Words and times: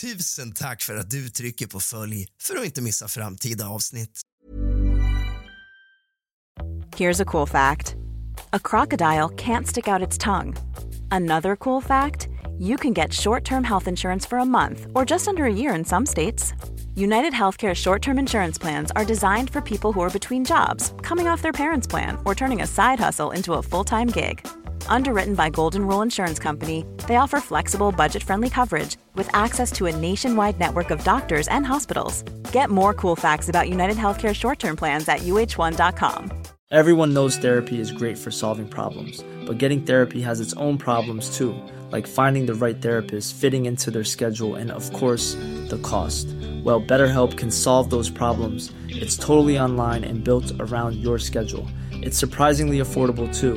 Tusen 0.00 0.52
tack 0.52 0.82
för 0.82 0.96
att 0.96 1.10
du 1.10 1.28
trycker 1.28 1.66
på 1.66 1.80
följ 1.80 2.26
för 2.40 2.56
att 2.56 2.64
inte 2.64 2.82
missa 2.82 3.08
framtida 3.08 3.68
avsnitt. 3.68 4.20
Here's 6.96 7.22
a 7.22 7.24
cool 7.24 7.48
fact 7.48 7.96
a 8.52 8.58
crocodile 8.58 9.28
can't 9.28 9.66
stick 9.66 9.88
out 9.88 10.08
its 10.08 10.18
tongue. 10.18 10.56
Another 11.10 11.56
cool 11.56 11.82
fact 11.82 12.28
you 12.58 12.76
can 12.76 12.94
get 12.94 13.12
short 13.12 13.44
term 13.44 13.64
health 13.64 13.88
insurance 13.88 14.28
for 14.28 14.38
a 14.38 14.44
month 14.44 14.86
or 14.94 15.10
just 15.10 15.28
under 15.28 15.44
a 15.44 15.52
year 15.52 15.78
in 15.78 15.84
some 15.84 16.06
states. 16.06 16.54
United 16.96 17.32
Healthcare 17.32 17.74
short 17.74 18.02
term 18.02 18.18
insurance 18.18 18.58
plans 18.60 18.90
are 18.90 19.04
designed 19.04 19.50
for 19.50 19.60
people 19.60 19.92
who 19.92 20.04
are 20.04 20.10
between 20.10 20.44
jobs, 20.44 20.92
coming 21.02 21.28
off 21.28 21.42
their 21.42 21.52
parents' 21.52 21.88
plan, 21.90 22.18
or 22.24 22.34
turning 22.34 22.62
a 22.62 22.66
side 22.66 23.00
hustle 23.00 23.34
into 23.34 23.54
a 23.54 23.62
full 23.62 23.84
time 23.84 24.08
gig. 24.08 24.46
Underwritten 24.88 25.34
by 25.34 25.50
Golden 25.50 25.86
Rule 25.86 26.02
Insurance 26.02 26.38
Company, 26.38 26.84
they 27.06 27.16
offer 27.16 27.40
flexible, 27.40 27.92
budget 27.92 28.22
friendly 28.22 28.50
coverage 28.50 28.96
with 29.14 29.28
access 29.34 29.70
to 29.72 29.86
a 29.86 29.94
nationwide 29.94 30.58
network 30.58 30.90
of 30.90 31.04
doctors 31.04 31.46
and 31.48 31.64
hospitals. 31.66 32.22
Get 32.52 32.70
more 32.70 32.94
cool 32.94 33.14
facts 33.16 33.48
about 33.48 33.68
United 33.68 33.96
Healthcare 33.96 34.34
short 34.34 34.58
term 34.58 34.76
plans 34.76 35.08
at 35.08 35.20
uh1.com. 35.20 36.32
Everyone 36.70 37.14
knows 37.14 37.38
therapy 37.38 37.80
is 37.80 37.90
great 37.90 38.18
for 38.18 38.30
solving 38.30 38.68
problems, 38.68 39.24
but 39.46 39.56
getting 39.56 39.82
therapy 39.82 40.20
has 40.20 40.38
its 40.38 40.52
own 40.54 40.76
problems 40.76 41.34
too, 41.34 41.54
like 41.90 42.06
finding 42.06 42.44
the 42.44 42.54
right 42.54 42.80
therapist, 42.82 43.34
fitting 43.34 43.64
into 43.64 43.90
their 43.90 44.04
schedule, 44.04 44.54
and 44.54 44.70
of 44.70 44.92
course, 44.92 45.32
the 45.68 45.80
cost. 45.82 46.26
Well, 46.62 46.82
BetterHelp 46.82 47.38
can 47.38 47.50
solve 47.50 47.88
those 47.88 48.10
problems. 48.10 48.70
It's 48.88 49.16
totally 49.16 49.58
online 49.58 50.04
and 50.04 50.22
built 50.22 50.52
around 50.60 50.96
your 50.96 51.18
schedule. 51.18 51.66
It's 51.90 52.18
surprisingly 52.18 52.80
affordable 52.80 53.34
too. 53.34 53.56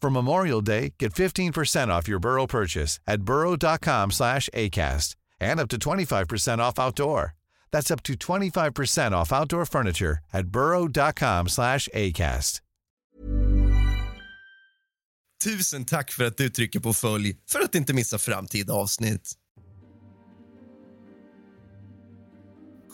For 0.00 0.10
Memorial 0.10 0.60
Day, 0.60 0.94
get 0.98 1.12
15% 1.12 1.88
off 1.88 2.08
your 2.08 2.20
Burrow 2.20 2.46
purchase 2.46 3.00
at 3.06 3.22
burrow.com 3.22 4.10
slash 4.10 4.48
ACAST 4.54 5.16
and 5.40 5.60
up 5.60 5.68
to 5.68 5.76
25% 5.78 6.58
off 6.58 6.78
outdoor. 6.78 7.34
That's 7.72 7.90
up 7.90 8.02
to 8.04 8.14
25% 8.14 9.12
off 9.12 9.32
outdoor 9.32 9.66
furniture 9.66 10.18
at 10.32 10.46
burrow.com 10.46 11.48
slash 11.48 11.88
ACAST. 11.94 12.60
Tusen 15.44 15.84
tack 15.84 16.10
för 16.10 16.24
att 16.24 16.36
du 16.36 16.50
trycker 16.50 16.80
på 16.80 16.92
följ 16.92 17.36
för 17.50 17.60
att 17.60 17.74
inte 17.74 17.94
missa 17.94 18.18
framtida 18.18 18.72
avsnitt. 18.72 19.32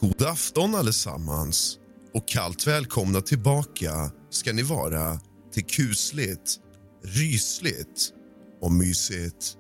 God 0.01 0.23
afton 0.23 0.75
allesammans 0.75 1.79
och 2.15 2.29
kallt 2.29 2.67
välkomna 2.67 3.21
tillbaka 3.21 4.11
ska 4.31 4.53
ni 4.53 4.63
vara 4.63 5.21
till 5.53 5.65
kusligt, 5.65 6.61
rysligt 7.05 8.13
och 8.61 8.73
mysigt. 8.73 9.57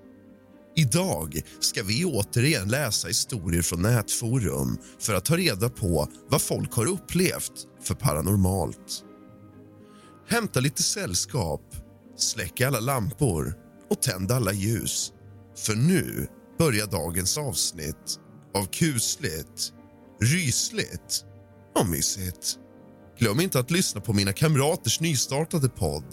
Idag 0.76 1.40
ska 1.60 1.82
vi 1.82 2.04
återigen 2.04 2.68
läsa 2.68 3.08
historier 3.08 3.62
från 3.62 3.82
nätforum 3.82 4.78
för 4.98 5.14
att 5.14 5.24
ta 5.24 5.36
reda 5.36 5.68
på 5.68 6.08
vad 6.28 6.42
folk 6.42 6.72
har 6.72 6.86
upplevt 6.86 7.52
för 7.82 7.94
paranormalt. 7.94 9.04
Hämta 10.28 10.60
lite 10.60 10.82
sällskap, 10.82 11.76
släck 12.16 12.60
alla 12.60 12.80
lampor 12.80 13.54
och 13.90 14.02
tänd 14.02 14.32
alla 14.32 14.52
ljus. 14.52 15.12
För 15.56 15.74
nu 15.74 16.26
börjar 16.58 16.86
dagens 16.86 17.38
avsnitt 17.38 18.20
av 18.54 18.66
kusligt, 18.66 19.72
rysligt 20.20 21.24
och 21.80 21.88
mysigt. 21.88 22.58
Glöm 23.18 23.40
inte 23.40 23.58
att 23.58 23.70
lyssna 23.70 24.00
på 24.00 24.12
mina 24.12 24.32
kamraters 24.32 25.00
nystartade 25.00 25.68
podd 25.68 26.04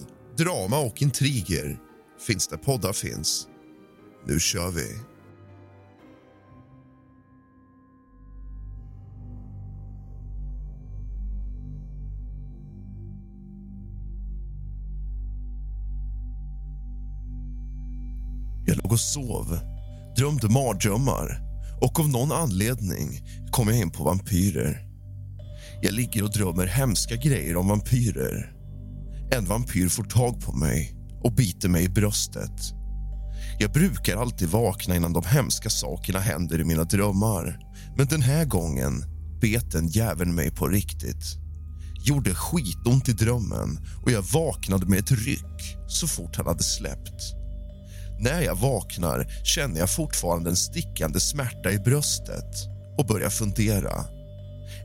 Drama 0.43 0.79
och 0.79 1.01
intriger 1.01 1.79
finns 2.27 2.47
där 2.47 2.57
poddar 2.57 2.93
finns. 2.93 3.47
Nu 4.27 4.39
kör 4.39 4.71
vi. 4.71 4.87
Jag 18.65 18.77
låg 18.77 18.91
och 18.91 18.99
sov, 18.99 19.59
drömde 20.17 20.49
mardrömmar 20.49 21.41
och 21.81 21.99
av 21.99 22.09
någon 22.09 22.31
anledning 22.31 23.21
kom 23.51 23.67
jag 23.67 23.77
in 23.77 23.91
på 23.91 24.03
vampyrer. 24.03 24.87
Jag 25.81 25.93
ligger 25.93 26.23
och 26.23 26.31
drömmer 26.31 26.65
hemska 26.65 27.15
grejer 27.15 27.57
om 27.57 27.67
vampyrer. 27.67 28.60
En 29.35 29.45
vampyr 29.45 29.89
får 29.89 30.03
tag 30.03 30.41
på 30.41 30.53
mig 30.53 30.95
och 31.23 31.33
biter 31.33 31.69
mig 31.69 31.83
i 31.83 31.89
bröstet. 31.89 32.73
Jag 33.59 33.71
brukar 33.71 34.17
alltid 34.17 34.49
vakna 34.49 34.95
innan 34.95 35.13
de 35.13 35.23
hemska 35.25 35.69
sakerna 35.69 36.19
händer 36.19 36.61
i 36.61 36.63
mina 36.63 36.83
drömmar. 36.83 37.59
Men 37.97 38.07
den 38.07 38.21
här 38.21 38.45
gången 38.45 39.03
bet 39.41 39.71
den 39.71 39.87
jäveln 39.87 40.35
mig 40.35 40.51
på 40.51 40.67
riktigt. 40.67 41.37
Gjorde 42.05 42.35
skitont 42.35 43.09
i 43.09 43.13
drömmen 43.13 43.79
och 44.03 44.11
jag 44.11 44.21
vaknade 44.21 44.85
med 44.85 44.99
ett 44.99 45.11
ryck 45.11 45.77
så 45.87 46.07
fort 46.07 46.35
han 46.35 46.45
hade 46.45 46.63
släppt. 46.63 47.33
När 48.19 48.41
jag 48.41 48.55
vaknar 48.55 49.27
känner 49.43 49.79
jag 49.79 49.89
fortfarande 49.89 50.49
en 50.49 50.55
stickande 50.55 51.19
smärta 51.19 51.71
i 51.71 51.79
bröstet 51.79 52.55
och 52.97 53.05
börjar 53.05 53.29
fundera. 53.29 54.05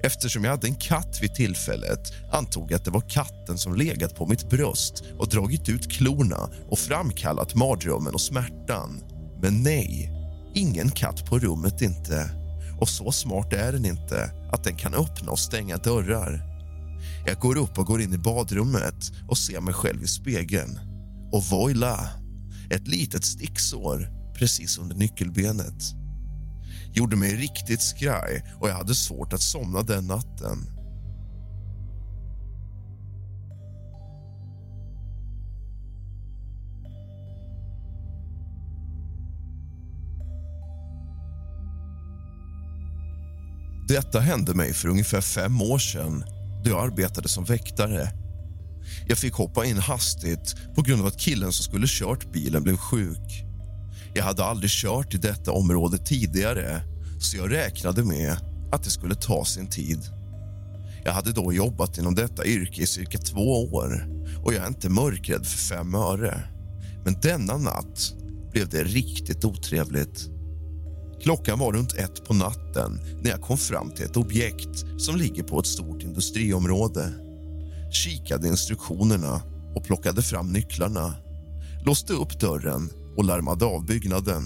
Eftersom 0.03 0.45
jag 0.45 0.51
hade 0.51 0.67
en 0.67 0.75
katt 0.75 1.19
vid 1.23 1.35
tillfället 1.35 2.13
antog 2.33 2.73
jag 2.73 2.77
att 2.77 2.85
det 2.85 2.91
var 2.91 3.09
katten 3.09 3.59
som 3.59 3.75
legat 3.75 4.17
på 4.17 4.27
mitt 4.27 4.51
bröst 4.51 5.05
och 5.19 5.29
dragit 5.29 5.69
ut 5.69 5.93
klorna 5.93 6.51
och 6.69 6.79
framkallat 6.79 7.55
mardrömmen 7.55 8.15
och 8.15 8.21
smärtan. 8.21 9.03
Men 9.43 9.63
nej, 9.63 10.13
ingen 10.55 10.91
katt 10.91 11.27
på 11.27 11.39
rummet 11.39 11.83
inte. 11.83 12.31
Och 12.81 12.89
så 12.89 13.13
smart 13.13 13.53
är 13.53 13.73
den 13.73 13.85
inte 13.85 14.31
att 14.53 14.65
den 14.65 14.77
kan 14.77 14.95
öppna 14.95 15.31
och 15.31 15.39
stänga 15.39 15.77
dörrar. 15.77 16.43
Jag 17.27 17.39
går 17.39 17.57
upp 17.57 17.79
och 17.79 17.87
går 17.87 18.03
in 18.03 18.15
i 18.15 18.19
badrummet 18.19 19.13
och 19.29 19.39
ser 19.39 19.61
mig 19.61 19.75
själv 19.75 20.03
i 20.03 20.07
spegeln. 20.07 20.79
Och 21.33 21.45
voila! 21.45 22.09
Ett 22.71 22.89
litet 22.89 23.25
sticksår 23.25 24.09
precis 24.35 24.79
under 24.79 24.97
nyckelbenet. 24.97 26.06
Gjorde 26.97 27.17
mig 27.17 27.37
riktigt 27.37 27.83
skraj 27.83 28.45
och 28.61 28.69
jag 28.69 28.75
hade 28.75 28.95
svårt 28.95 29.33
att 29.33 29.43
somna 29.43 29.83
den 29.83 30.07
natten. 30.07 30.59
Detta 43.89 44.21
hände 44.21 44.55
mig 44.55 44.73
för 44.75 44.89
ungefär 44.89 45.21
fem 45.21 45.63
år 45.63 45.79
sedan 45.79 46.25
då 46.65 46.71
jag 46.71 46.85
arbetade 46.85 47.29
som 47.29 47.45
väktare. 47.45 48.09
Jag 49.07 49.19
fick 49.19 49.35
hoppa 49.35 49.65
in 49.65 49.79
hastigt 49.79 50.55
på 50.75 50.83
grund 50.83 51.01
av 51.01 51.07
att 51.07 51.21
killen 51.21 51.53
som 51.53 51.65
skulle 51.65 51.87
kört 51.89 52.33
bilen 52.33 52.63
blev 52.63 52.77
sjuk. 52.77 53.47
Jag 54.17 54.25
hade 54.25 54.45
aldrig 54.45 54.71
kört 54.71 55.15
i 55.15 55.19
detta 55.19 55.53
område 55.53 55.99
tidigare 55.99 56.83
så 57.21 57.37
jag 57.37 57.53
räknade 57.53 58.05
med 58.05 58.37
att 58.73 58.83
det 58.85 58.91
skulle 58.91 59.15
ta 59.15 59.45
sin 59.45 59.71
tid. 59.71 60.01
Jag 61.05 61.13
hade 61.13 61.33
då 61.33 61.53
jobbat 61.53 61.99
inom 61.99 62.15
detta 62.15 62.47
yrke 62.47 62.83
i 62.83 62.87
cirka 62.87 63.19
två 63.19 63.65
år 63.73 64.09
och 64.45 64.55
jag 64.55 64.63
är 64.63 64.69
inte 64.69 64.89
mörkrädd 64.89 65.47
för 65.47 65.59
fem 65.59 65.95
öre. 65.95 66.43
Men 67.05 67.21
denna 67.21 67.57
natt 67.57 68.15
blev 68.53 68.69
det 68.69 68.85
riktigt 68.85 69.45
otrevligt. 69.45 70.29
Klockan 71.23 71.59
var 71.59 71.73
runt 71.73 71.95
ett 71.95 72.25
på 72.25 72.35
natten 72.35 73.01
när 73.23 73.31
jag 73.31 73.41
kom 73.41 73.59
fram 73.59 73.91
till 73.91 74.05
ett 74.05 74.17
objekt 74.17 74.85
som 74.99 75.17
ligger 75.17 75.43
på 75.43 75.61
ett 75.61 75.67
stort 75.67 76.03
industriområde. 76.03 77.13
Kikade 77.93 78.49
instruktionerna 78.49 79.43
och 79.75 79.85
plockade 79.85 80.23
fram 80.23 80.53
nycklarna. 80.53 81.15
Låste 81.85 82.13
upp 82.13 82.41
dörren 82.41 82.91
och 83.17 83.25
larmade 83.25 83.65
av 83.65 83.87
byggnaden. 83.87 84.43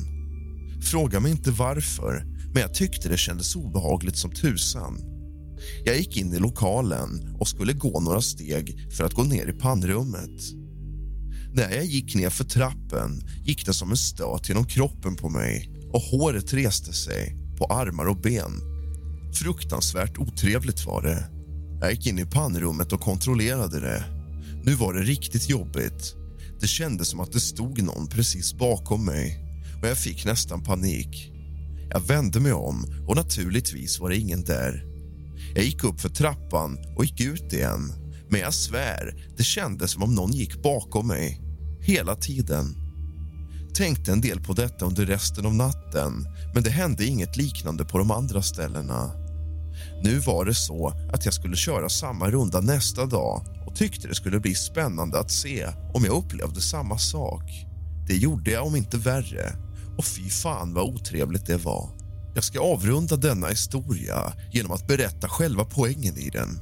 Fråga 0.82 1.20
mig 1.20 1.30
inte 1.30 1.50
varför, 1.50 2.24
men 2.54 2.62
jag 2.62 2.74
tyckte 2.74 3.08
det 3.08 3.16
kändes 3.16 3.56
obehagligt 3.56 4.16
som 4.16 4.30
tusan. 4.30 5.00
Jag 5.84 5.96
gick 5.96 6.16
in 6.16 6.34
i 6.34 6.38
lokalen 6.38 7.36
och 7.38 7.48
skulle 7.48 7.72
gå 7.72 8.00
några 8.00 8.20
steg 8.20 8.92
för 8.96 9.04
att 9.04 9.14
gå 9.14 9.22
ner 9.22 9.46
i 9.46 9.52
pannrummet. 9.52 10.40
När 11.54 11.70
jag 11.70 11.84
gick 11.84 12.14
ner 12.14 12.30
för 12.30 12.44
trappen 12.44 13.22
gick 13.44 13.66
det 13.66 13.74
som 13.74 13.90
en 13.90 13.96
stöt 13.96 14.48
genom 14.48 14.64
kroppen 14.64 15.16
på 15.16 15.28
mig 15.28 15.70
och 15.92 16.00
håret 16.00 16.52
reste 16.52 16.92
sig 16.92 17.36
på 17.58 17.64
armar 17.64 18.06
och 18.06 18.20
ben. 18.20 18.52
Fruktansvärt 19.34 20.18
otrevligt 20.18 20.86
var 20.86 21.02
det. 21.02 21.30
Jag 21.80 21.90
gick 21.92 22.06
in 22.06 22.18
i 22.18 22.24
pannrummet 22.24 22.92
och 22.92 23.00
kontrollerade 23.00 23.80
det. 23.80 24.04
Nu 24.64 24.74
var 24.74 24.94
det 24.94 25.00
riktigt 25.00 25.48
jobbigt. 25.48 26.14
Det 26.60 26.66
kändes 26.66 27.08
som 27.08 27.20
att 27.20 27.32
det 27.32 27.40
stod 27.40 27.82
någon 27.82 28.06
precis 28.06 28.54
bakom 28.54 29.04
mig 29.04 29.44
och 29.82 29.88
jag 29.88 29.98
fick 29.98 30.24
nästan 30.24 30.62
panik. 30.62 31.32
Jag 31.90 32.00
vände 32.00 32.40
mig 32.40 32.52
om 32.52 33.04
och 33.08 33.16
naturligtvis 33.16 34.00
var 34.00 34.10
det 34.10 34.16
ingen 34.16 34.44
där. 34.44 34.84
Jag 35.54 35.64
gick 35.64 35.84
upp 35.84 36.00
för 36.00 36.08
trappan 36.08 36.78
och 36.96 37.04
gick 37.04 37.20
ut 37.20 37.52
igen. 37.52 37.92
Men 38.28 38.40
jag 38.40 38.54
svär, 38.54 39.30
det 39.36 39.42
kändes 39.42 39.90
som 39.90 40.02
om 40.02 40.14
någon 40.14 40.32
gick 40.32 40.62
bakom 40.62 41.06
mig. 41.06 41.40
Hela 41.80 42.16
tiden. 42.16 42.76
Tänkte 43.74 44.12
en 44.12 44.20
del 44.20 44.40
på 44.40 44.52
detta 44.52 44.84
under 44.84 45.06
resten 45.06 45.46
av 45.46 45.54
natten 45.54 46.26
men 46.54 46.62
det 46.62 46.70
hände 46.70 47.06
inget 47.06 47.36
liknande 47.36 47.84
på 47.84 47.98
de 47.98 48.10
andra 48.10 48.42
ställena. 48.42 49.12
Nu 50.02 50.18
var 50.18 50.44
det 50.44 50.54
så 50.54 50.92
att 51.12 51.24
jag 51.24 51.34
skulle 51.34 51.56
köra 51.56 51.88
samma 51.88 52.30
runda 52.30 52.60
nästa 52.60 53.06
dag 53.06 53.46
och 53.70 53.76
tyckte 53.76 54.08
det 54.08 54.14
skulle 54.14 54.40
bli 54.40 54.54
spännande 54.54 55.18
att 55.18 55.30
se 55.30 55.66
om 55.94 56.04
jag 56.04 56.24
upplevde 56.24 56.60
samma 56.60 56.98
sak. 56.98 57.66
Det 58.06 58.16
gjorde 58.16 58.50
jag, 58.50 58.66
om 58.66 58.76
inte 58.76 58.96
värre. 58.96 59.52
Och 59.98 60.04
fy 60.04 60.30
fan 60.30 60.74
vad 60.74 60.84
otrevligt 60.84 61.46
det 61.46 61.56
var. 61.56 61.90
Jag 62.34 62.44
ska 62.44 62.60
avrunda 62.60 63.16
denna 63.16 63.48
historia 63.48 64.32
genom 64.52 64.72
att 64.72 64.86
berätta 64.86 65.28
själva 65.28 65.64
poängen 65.64 66.18
i 66.18 66.30
den. 66.30 66.60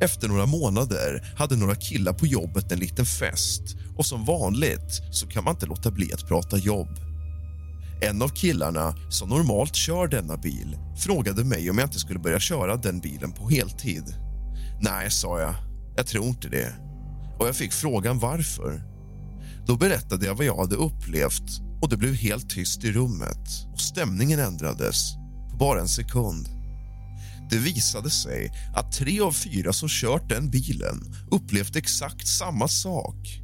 Efter 0.00 0.28
några 0.28 0.46
månader 0.46 1.34
hade 1.36 1.56
några 1.56 1.74
killar 1.74 2.12
på 2.12 2.26
jobbet 2.26 2.72
en 2.72 2.78
liten 2.78 3.06
fest 3.06 3.62
och 3.96 4.06
som 4.06 4.24
vanligt 4.24 5.02
så 5.12 5.26
kan 5.26 5.44
man 5.44 5.54
inte 5.54 5.66
låta 5.66 5.90
bli 5.90 6.12
att 6.12 6.28
prata 6.28 6.56
jobb. 6.56 6.88
En 8.02 8.22
av 8.22 8.28
killarna 8.28 8.94
som 9.10 9.28
normalt 9.28 9.74
kör 9.74 10.08
denna 10.08 10.36
bil 10.36 10.78
frågade 10.96 11.44
mig 11.44 11.70
om 11.70 11.78
jag 11.78 11.86
inte 11.86 11.98
skulle 11.98 12.18
börja 12.18 12.40
köra 12.40 12.76
den 12.76 13.00
bilen 13.00 13.32
på 13.32 13.48
heltid. 13.48 14.04
Nej, 14.80 15.10
sa 15.10 15.40
jag. 15.40 15.65
Jag 15.96 16.06
tror 16.06 16.26
inte 16.26 16.48
det. 16.48 16.74
Och 17.38 17.48
jag 17.48 17.56
fick 17.56 17.72
frågan 17.72 18.18
varför. 18.18 18.82
Då 19.66 19.76
berättade 19.76 20.26
jag 20.26 20.34
vad 20.34 20.46
jag 20.46 20.56
hade 20.56 20.74
upplevt 20.74 21.60
och 21.82 21.88
det 21.88 21.96
blev 21.96 22.14
helt 22.14 22.50
tyst 22.50 22.84
i 22.84 22.92
rummet 22.92 23.48
och 23.72 23.80
stämningen 23.80 24.40
ändrades 24.40 25.14
på 25.50 25.56
bara 25.56 25.80
en 25.80 25.88
sekund. 25.88 26.48
Det 27.50 27.58
visade 27.58 28.10
sig 28.10 28.52
att 28.74 28.92
tre 28.92 29.20
av 29.20 29.32
fyra 29.32 29.72
som 29.72 29.88
kört 29.88 30.28
den 30.28 30.50
bilen 30.50 31.14
upplevt 31.30 31.76
exakt 31.76 32.28
samma 32.28 32.68
sak. 32.68 33.42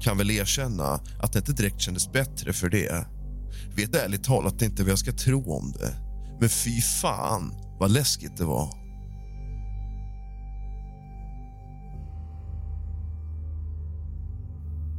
Kan 0.00 0.18
väl 0.18 0.30
erkänna 0.30 1.00
att 1.22 1.32
det 1.32 1.38
inte 1.38 1.52
direkt 1.52 1.80
kändes 1.80 2.12
bättre 2.12 2.52
för 2.52 2.68
det. 2.68 3.06
Vet 3.76 3.94
ärligt 3.94 4.24
talat 4.24 4.62
inte 4.62 4.82
vad 4.82 4.90
jag 4.90 4.98
ska 4.98 5.12
tro 5.12 5.52
om 5.56 5.72
det. 5.72 5.94
Men 6.40 6.48
fy 6.48 6.80
fan 6.80 7.52
vad 7.80 7.90
läskigt 7.90 8.36
det 8.36 8.44
var. 8.44 8.83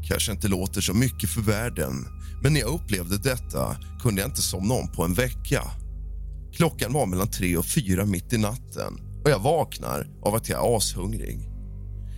Kanske 0.08 0.32
inte 0.32 0.48
låter 0.48 0.82
så 0.82 0.94
mycket 0.94 1.30
för 1.30 1.42
världen 1.42 2.08
men 2.44 2.54
när 2.54 2.60
jag 2.60 2.74
upplevde 2.74 3.18
detta 3.18 3.78
kunde 4.02 4.22
jag 4.22 4.30
inte 4.30 4.42
somna 4.42 4.74
om 4.74 4.92
på 4.92 5.04
en 5.04 5.14
vecka. 5.14 5.62
Klockan 6.54 6.94
var 6.94 7.06
mellan 7.06 7.32
tre 7.32 7.58
och 7.58 7.66
fyra 7.66 8.06
mitt 8.06 8.34
i 8.34 8.38
natten 8.38 9.00
och 9.24 9.30
jag 9.30 9.40
vaknar 9.40 10.08
av 10.26 10.36
att 10.36 10.50
jag 10.50 10.66
är 10.66 10.78
ashungrig. 10.78 11.50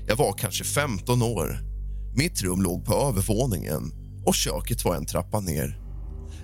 Jag 0.07 0.15
var 0.15 0.33
kanske 0.33 0.63
15 0.63 1.21
år. 1.21 1.59
Mitt 2.15 2.41
rum 2.41 2.61
låg 2.61 2.85
på 2.85 2.93
övervåningen 2.93 3.91
och 4.25 4.35
köket 4.35 4.85
var 4.85 4.95
en 4.95 5.05
trappa 5.05 5.39
ner. 5.39 5.79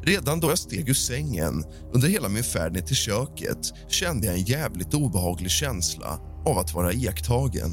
Redan 0.03 0.39
då 0.39 0.49
jag 0.49 0.57
steg 0.57 0.89
ur 0.89 0.93
sängen 0.93 1.63
under 1.93 2.07
hela 2.07 2.29
min 2.29 2.43
färd 2.43 2.73
ner 2.73 2.81
till 2.81 2.95
köket 2.95 3.73
kände 3.89 4.27
jag 4.27 4.35
en 4.35 4.43
jävligt 4.43 4.93
obehaglig 4.93 5.51
känsla 5.51 6.19
av 6.45 6.57
att 6.57 6.73
vara 6.73 6.93
iakttagen. 6.93 7.71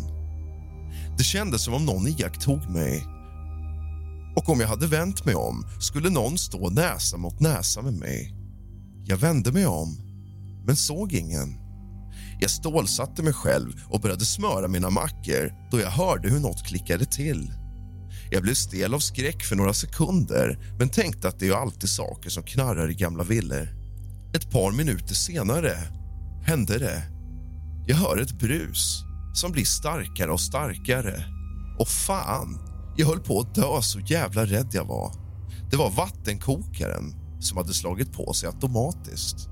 Det 1.19 1.25
kändes 1.25 1.65
som 1.65 1.75
om 1.75 1.85
någon 1.85 2.09
iakttog 2.09 2.71
mig 2.71 3.20
och 4.37 4.49
om 4.49 4.61
jag 4.61 4.69
hade 4.69 4.87
vänt 4.87 5.25
mig 5.25 5.35
om 5.35 5.67
skulle 5.81 6.11
någon 6.11 6.39
stå 6.39 6.71
näsa 6.71 7.17
mot 7.17 7.41
näsa 7.41 7.83
med 7.83 7.95
mig. 7.95 8.35
Jag 9.05 9.17
vände 9.17 9.53
mig 9.53 9.67
om, 9.67 9.99
men 10.67 10.77
såg 10.77 11.13
ingen. 11.13 11.55
Jag 12.41 12.51
stålsatte 12.51 13.23
mig 13.23 13.33
själv 13.33 13.73
och 13.89 14.01
började 14.01 14.25
smöra 14.25 14.69
mina 14.69 14.91
mackor 14.91 15.53
då 15.71 15.81
jag 15.81 15.91
hörde 15.91 16.31
hur 16.31 16.41
något 16.41 16.67
klickade 16.67 17.05
till. 17.05 17.53
Jag 18.31 18.43
blev 18.43 18.55
stel 18.55 18.95
av 18.95 18.99
skräck 18.99 19.45
för 19.45 19.57
några 19.57 19.75
sekunder 19.75 20.77
men 20.79 20.89
tänkte 20.89 21.29
att 21.29 21.39
det 21.39 21.49
är 21.49 21.55
alltid 21.55 21.91
saker 21.91 22.31
som 22.31 22.43
knarrar 22.43 22.91
i 22.91 22.95
gamla 22.95 23.25
villor. 23.25 23.69
Ett 24.35 24.51
par 24.51 24.73
minuter 24.73 25.15
senare 25.15 25.77
hände 26.47 26.79
det. 26.79 27.03
Jag 27.87 27.97
hör 27.97 28.19
ett 28.19 28.39
brus 28.39 29.03
som 29.35 29.53
blir 29.53 29.65
starkare 29.65 30.31
och 30.31 30.41
starkare. 30.41 31.25
Och 31.79 31.89
fan, 31.89 32.70
jag 32.97 33.07
höll 33.07 33.21
på 33.21 33.41
att 33.41 33.55
dö 33.55 33.83
så 33.83 34.01
jävla 34.01 34.45
rädd 34.45 34.69
jag 34.73 34.85
var. 34.85 35.13
Det 35.71 35.77
var 35.77 35.91
vattenkokaren 35.91 37.15
som 37.41 37.57
hade 37.57 37.75
slagit 37.75 38.13
på 38.13 38.33
sig 38.33 38.49
automatiskt. 38.49 39.49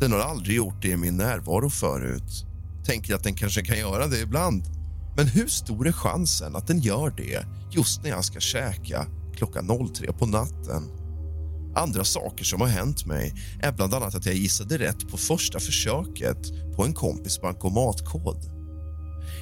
Den 0.00 0.12
har 0.12 0.18
aldrig 0.18 0.56
gjort 0.56 0.82
det 0.82 0.88
i 0.88 0.96
min 0.96 1.16
närvaro 1.16 1.70
förut. 1.70 2.46
Tänker 2.86 3.14
att 3.14 3.24
den 3.24 3.34
kanske 3.34 3.62
kan 3.62 3.78
göra 3.78 4.06
det 4.06 4.20
ibland. 4.20 4.64
Men 5.16 5.26
hur 5.26 5.46
stor 5.46 5.86
är 5.86 5.92
chansen 5.92 6.56
att 6.56 6.66
den 6.66 6.80
gör 6.80 7.10
det 7.10 7.46
just 7.72 8.02
när 8.02 8.10
jag 8.10 8.24
ska 8.24 8.40
käka 8.40 9.06
klockan 9.36 9.90
03 9.94 10.12
på 10.12 10.26
natten? 10.26 10.82
Andra 11.76 12.04
saker 12.04 12.44
som 12.44 12.60
har 12.60 12.68
hänt 12.68 13.06
mig 13.06 13.34
är 13.60 13.72
bland 13.72 13.94
annat 13.94 14.14
att 14.14 14.26
jag 14.26 14.34
gissade 14.34 14.78
rätt 14.78 15.10
på 15.10 15.16
första 15.16 15.60
försöket 15.60 16.74
på 16.76 16.84
en 16.84 16.94
kompis 16.94 17.40
bankomatkod. 17.40 18.55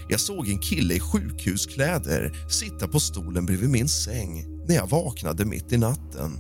Jag 0.09 0.21
såg 0.21 0.49
en 0.49 0.59
kille 0.59 0.95
i 0.95 1.01
sjukhuskläder 1.01 2.47
sitta 2.49 2.89
på 2.89 3.01
stolen 3.01 3.47
bredvid 3.47 3.71
min 3.71 3.89
säng 3.89 4.45
när 4.69 4.75
jag 4.75 4.91
vaknade 4.91 5.45
mitt 5.45 5.73
i 5.73 5.77
natten. 5.77 6.33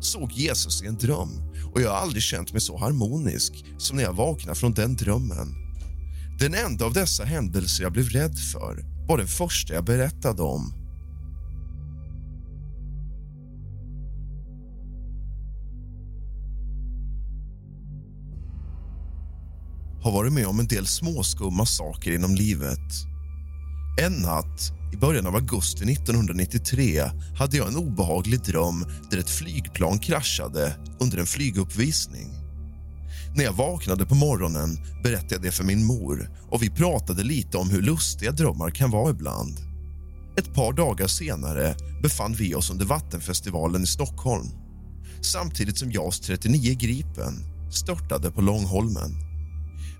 Såg 0.00 0.32
Jesus 0.32 0.82
i 0.82 0.86
en 0.86 0.96
dröm 0.96 1.30
och 1.74 1.80
jag 1.80 1.90
har 1.90 1.96
aldrig 1.96 2.22
känt 2.22 2.52
mig 2.52 2.60
så 2.60 2.78
harmonisk 2.78 3.64
som 3.78 3.96
när 3.96 4.04
jag 4.04 4.12
vaknade 4.12 4.58
från 4.58 4.72
den 4.72 4.96
drömmen. 4.96 5.54
Den 6.38 6.54
enda 6.54 6.84
av 6.84 6.92
dessa 6.92 7.24
händelser 7.24 7.82
jag 7.82 7.92
blev 7.92 8.08
rädd 8.08 8.38
för 8.52 8.84
var 9.08 9.18
den 9.18 9.26
första 9.26 9.74
jag 9.74 9.84
berättade 9.84 10.42
om. 10.42 10.79
Har 20.02 20.12
varit 20.12 20.32
med 20.32 20.46
om 20.46 20.60
en 20.60 20.66
del 20.66 20.86
småskumma 20.86 21.66
saker 21.66 22.12
inom 22.12 22.34
livet. 22.34 23.06
En 24.00 24.12
natt 24.12 24.72
i 24.92 24.96
början 24.96 25.26
av 25.26 25.34
augusti 25.34 25.92
1993 25.92 27.02
hade 27.38 27.56
jag 27.56 27.68
en 27.68 27.76
obehaglig 27.76 28.40
dröm 28.40 28.86
där 29.10 29.18
ett 29.18 29.30
flygplan 29.30 29.98
kraschade 29.98 30.76
under 31.00 31.18
en 31.18 31.26
flyguppvisning. 31.26 32.28
När 33.34 33.44
jag 33.44 33.52
vaknade 33.52 34.06
på 34.06 34.14
morgonen 34.14 34.78
berättade 35.04 35.34
jag 35.34 35.42
det 35.42 35.52
för 35.52 35.64
min 35.64 35.84
mor 35.84 36.30
och 36.50 36.62
vi 36.62 36.70
pratade 36.70 37.22
lite 37.22 37.56
om 37.56 37.70
hur 37.70 37.82
lustiga 37.82 38.32
drömmar 38.32 38.70
kan 38.70 38.90
vara 38.90 39.10
ibland. 39.10 39.58
Ett 40.38 40.54
par 40.54 40.72
dagar 40.72 41.06
senare 41.06 41.74
befann 42.02 42.32
vi 42.32 42.54
oss 42.54 42.70
under 42.70 42.84
Vattenfestivalen 42.84 43.82
i 43.82 43.86
Stockholm 43.86 44.46
samtidigt 45.20 45.78
som 45.78 45.92
JAS 45.92 46.20
39 46.20 46.76
Gripen 46.80 47.34
störtade 47.70 48.30
på 48.30 48.40
Långholmen. 48.40 49.29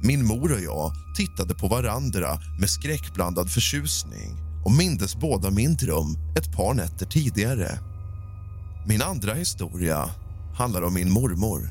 Min 0.02 0.26
mor 0.26 0.52
och 0.52 0.60
jag 0.60 0.92
tittade 1.16 1.54
på 1.54 1.68
varandra 1.68 2.40
med 2.60 2.70
skräckblandad 2.70 3.50
förtjusning 3.50 4.36
och 4.64 4.72
mindes 4.72 5.16
båda 5.16 5.50
min 5.50 5.76
dröm 5.76 6.16
ett 6.38 6.52
par 6.52 6.74
nätter 6.74 7.06
tidigare. 7.06 7.78
Min 8.86 9.02
andra 9.02 9.34
historia 9.34 10.10
handlar 10.54 10.82
om 10.82 10.94
min 10.94 11.12
mormor. 11.12 11.70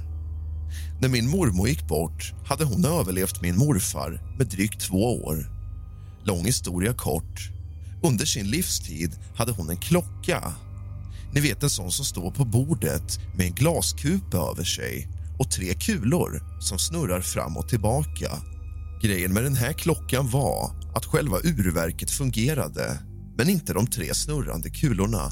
När 1.01 1.09
min 1.09 1.29
mormor 1.29 1.67
gick 1.67 1.87
bort 1.87 2.33
hade 2.45 2.65
hon 2.65 2.85
överlevt 2.85 3.41
min 3.41 3.57
morfar 3.57 4.35
med 4.37 4.47
drygt 4.47 4.81
två 4.81 5.23
år. 5.23 5.45
Lång 6.23 6.45
historia 6.45 6.93
kort. 6.93 7.49
Under 8.03 8.25
sin 8.25 8.47
livstid 8.47 9.11
hade 9.35 9.51
hon 9.51 9.69
en 9.69 9.77
klocka. 9.77 10.53
Ni 11.33 11.41
vet 11.41 11.63
en 11.63 11.69
sån 11.69 11.91
som 11.91 12.05
står 12.05 12.31
på 12.31 12.45
bordet 12.45 13.19
med 13.35 13.45
en 13.45 13.53
glaskupa 13.53 14.37
över 14.37 14.63
sig 14.63 15.07
och 15.39 15.51
tre 15.51 15.73
kulor 15.73 16.41
som 16.61 16.79
snurrar 16.79 17.21
fram 17.21 17.57
och 17.57 17.69
tillbaka. 17.69 18.31
Grejen 19.01 19.33
med 19.33 19.43
den 19.43 19.55
här 19.55 19.73
klockan 19.73 20.29
var 20.29 20.71
att 20.95 21.05
själva 21.05 21.37
urverket 21.37 22.11
fungerade 22.11 22.99
men 23.37 23.49
inte 23.49 23.73
de 23.73 23.87
tre 23.87 24.13
snurrande 24.13 24.69
kulorna. 24.69 25.31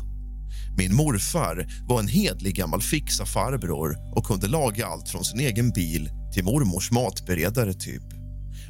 Min 0.78 0.96
morfar 0.96 1.68
var 1.88 2.00
en 2.00 2.08
hedlig 2.08 2.56
gammal 2.56 2.82
fixa-farbror 2.82 3.96
och 4.16 4.26
kunde 4.26 4.48
laga 4.48 4.88
allt 4.88 5.10
från 5.10 5.24
sin 5.24 5.40
egen 5.40 5.70
bil 5.72 6.10
till 6.34 6.44
mormors 6.44 6.92
matberedare, 6.92 7.74
typ. 7.74 8.04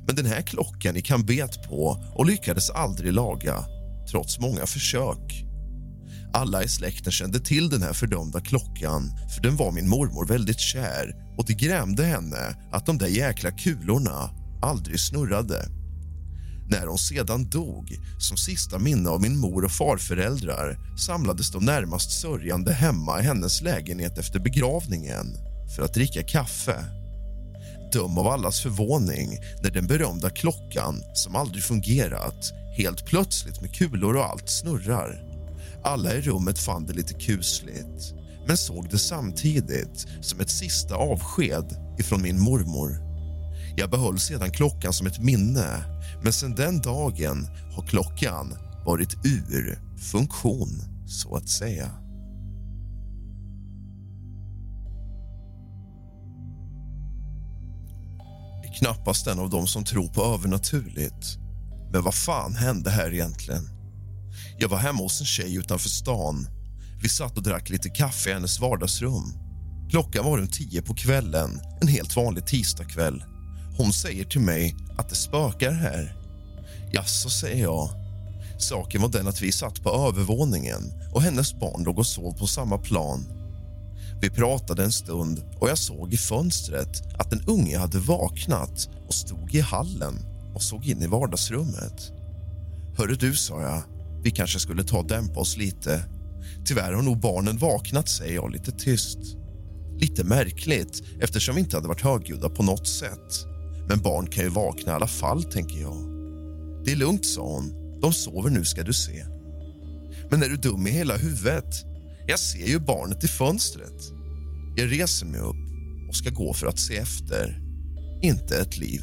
Men 0.07 0.15
den 0.15 0.25
här 0.25 0.41
klockan 0.41 0.95
gick 0.95 1.09
han 1.09 1.25
bet 1.25 1.63
på 1.63 2.05
och 2.15 2.25
lyckades 2.25 2.69
aldrig 2.69 3.13
laga, 3.13 3.65
trots 4.11 4.39
många 4.39 4.65
försök. 4.65 5.46
Alla 6.33 6.63
i 6.63 6.67
släkten 6.67 7.11
kände 7.11 7.39
till 7.39 7.69
den 7.69 7.81
här 7.81 7.93
fördömda 7.93 8.41
klockan 8.41 9.11
för 9.35 9.41
den 9.41 9.55
var 9.55 9.71
min 9.71 9.89
mormor 9.89 10.25
väldigt 10.27 10.59
kär 10.59 11.15
och 11.37 11.45
det 11.45 11.53
grämde 11.53 12.05
henne 12.05 12.55
att 12.71 12.85
de 12.85 12.97
där 12.97 13.07
jäkla 13.07 13.51
kulorna 13.51 14.29
aldrig 14.61 14.99
snurrade. 14.99 15.65
När 16.69 16.87
hon 16.87 16.97
sedan 16.97 17.49
dog, 17.49 17.97
som 18.19 18.37
sista 18.37 18.79
minne 18.79 19.09
av 19.09 19.21
min 19.21 19.39
mor 19.39 19.65
och 19.65 19.71
farföräldrar 19.71 20.97
samlades 20.97 21.51
de 21.51 21.65
närmast 21.65 22.21
sörjande 22.21 22.73
hemma 22.73 23.19
i 23.19 23.23
hennes 23.23 23.61
lägenhet 23.61 24.17
efter 24.17 24.39
begravningen 24.39 25.25
för 25.75 25.83
att 25.83 25.93
dricka 25.93 26.23
kaffe. 26.23 26.85
Döm 27.93 28.17
av 28.17 28.27
allas 28.27 28.61
förvåning 28.61 29.29
när 29.63 29.71
den 29.71 29.87
berömda 29.87 30.29
klockan, 30.29 31.03
som 31.13 31.35
aldrig 31.35 31.63
fungerat 31.63 32.53
helt 32.77 33.05
plötsligt 33.05 33.61
med 33.61 33.75
kulor 33.75 34.15
och 34.15 34.25
allt 34.25 34.49
snurrar. 34.49 35.26
Alla 35.87 36.13
i 36.13 36.21
rummet 36.21 36.59
fann 36.59 36.85
det 36.85 36.93
lite 36.93 37.13
kusligt 37.13 38.13
men 38.47 38.57
såg 38.57 38.89
det 38.89 38.97
samtidigt 38.97 40.07
som 40.21 40.39
ett 40.39 40.49
sista 40.49 40.95
avsked 40.95 41.65
ifrån 41.99 42.21
min 42.21 42.39
mormor. 42.39 42.97
Jag 43.77 43.89
behöll 43.89 44.19
sedan 44.19 44.51
klockan 44.51 44.93
som 44.93 45.07
ett 45.07 45.19
minne 45.19 45.83
men 46.23 46.33
sen 46.33 46.55
den 46.55 46.81
dagen 46.81 47.47
har 47.75 47.87
klockan 47.87 48.53
varit 48.85 49.25
ur 49.25 49.79
funktion, 49.97 50.69
så 51.07 51.35
att 51.35 51.49
säga. 51.49 51.91
är 58.63 58.79
knappast 58.79 59.27
en 59.27 59.39
av 59.39 59.49
dem 59.49 59.67
som 59.67 59.83
tror 59.83 60.07
på 60.07 60.23
övernaturligt. 60.23 61.37
Men 61.91 62.03
vad 62.03 62.15
fan 62.15 62.55
hände 62.55 62.89
här 62.89 63.13
egentligen? 63.13 63.76
Jag 64.59 64.69
var 64.69 64.77
hemma 64.77 64.99
hos 64.99 65.19
en 65.19 65.25
tjej 65.25 65.55
utanför 65.55 65.89
stan. 65.89 66.47
Vi 67.01 67.09
satt 67.09 67.37
och 67.37 67.43
drack 67.43 67.69
lite 67.69 67.89
kaffe 67.89 68.29
i 68.29 68.33
hennes 68.33 68.59
vardagsrum. 68.59 69.33
Klockan 69.89 70.25
var 70.25 70.37
runt 70.37 70.53
tio 70.53 70.81
på 70.81 70.93
kvällen, 70.93 71.61
en 71.81 71.87
helt 71.87 72.15
vanlig 72.15 72.47
tisdagkväll. 72.47 73.23
Hon 73.77 73.93
säger 73.93 74.25
till 74.25 74.41
mig 74.41 74.75
att 74.97 75.09
det 75.09 75.15
spökar 75.15 75.71
här. 75.71 76.15
Jaså, 76.91 77.29
säger 77.29 77.63
jag. 77.63 77.89
Saken 78.59 79.01
var 79.01 79.09
den 79.09 79.27
att 79.27 79.41
vi 79.41 79.51
satt 79.51 79.83
på 79.83 79.89
övervåningen 79.89 80.93
och 81.13 81.21
hennes 81.21 81.59
barn 81.59 81.83
låg 81.83 81.99
och 81.99 82.07
sov 82.07 82.37
på 82.37 82.47
samma 82.47 82.77
plan. 82.77 83.25
Vi 84.21 84.29
pratade 84.29 84.83
en 84.83 84.91
stund 84.91 85.43
och 85.59 85.69
jag 85.69 85.77
såg 85.77 86.13
i 86.13 86.17
fönstret 86.17 87.15
att 87.19 87.33
en 87.33 87.41
unge 87.47 87.77
hade 87.77 87.99
vaknat 87.99 88.89
och 89.07 89.13
stod 89.13 89.55
i 89.55 89.59
hallen 89.61 90.13
och 90.55 90.61
såg 90.61 90.85
in 90.85 91.03
i 91.03 91.07
vardagsrummet. 91.07 92.11
Hörru 92.97 93.15
du, 93.15 93.35
sa 93.35 93.61
jag, 93.61 93.83
vi 94.27 94.31
kanske 94.31 94.59
skulle 94.59 94.83
ta 94.83 94.97
och 94.97 95.07
dämpa 95.07 95.39
oss 95.39 95.57
lite. 95.57 96.03
Tyvärr 96.65 96.93
har 96.93 97.01
nog 97.01 97.19
barnen 97.19 97.57
vaknat, 97.57 98.09
säger 98.09 98.35
jag 98.35 98.51
lite 98.51 98.71
tyst. 98.71 99.17
Lite 99.99 100.23
märkligt 100.23 101.03
eftersom 101.19 101.55
vi 101.55 101.61
inte 101.61 101.77
hade 101.77 101.87
varit 101.87 102.01
högljudda 102.01 102.49
på 102.49 102.63
något 102.63 102.87
sätt. 102.87 103.45
Men 103.89 104.01
barn 104.01 104.27
kan 104.27 104.43
ju 104.43 104.49
vakna 104.49 104.91
i 104.91 104.95
alla 104.95 105.07
fall, 105.07 105.43
tänker 105.43 105.81
jag. 105.81 105.97
Det 106.85 106.91
är 106.91 106.95
lugnt, 106.95 107.25
sa 107.25 107.41
hon. 107.41 107.99
De 108.01 108.13
sover 108.13 108.49
nu, 108.49 108.65
ska 108.65 108.83
du 108.83 108.93
se. 108.93 109.25
Men 110.29 110.43
är 110.43 110.49
du 110.49 110.57
dum 110.57 110.87
i 110.87 110.91
hela 110.91 111.17
huvudet? 111.17 111.85
Jag 112.27 112.39
ser 112.39 112.67
ju 112.67 112.79
barnet 112.79 113.23
i 113.23 113.27
fönstret. 113.27 114.01
Jag 114.75 114.91
reser 114.91 115.25
mig 115.25 115.39
upp 115.39 115.69
och 116.09 116.15
ska 116.15 116.29
gå 116.29 116.53
för 116.53 116.67
att 116.67 116.79
se 116.79 116.97
efter. 116.97 117.61
Inte 118.21 118.57
ett 118.57 118.77
liv. 118.77 119.01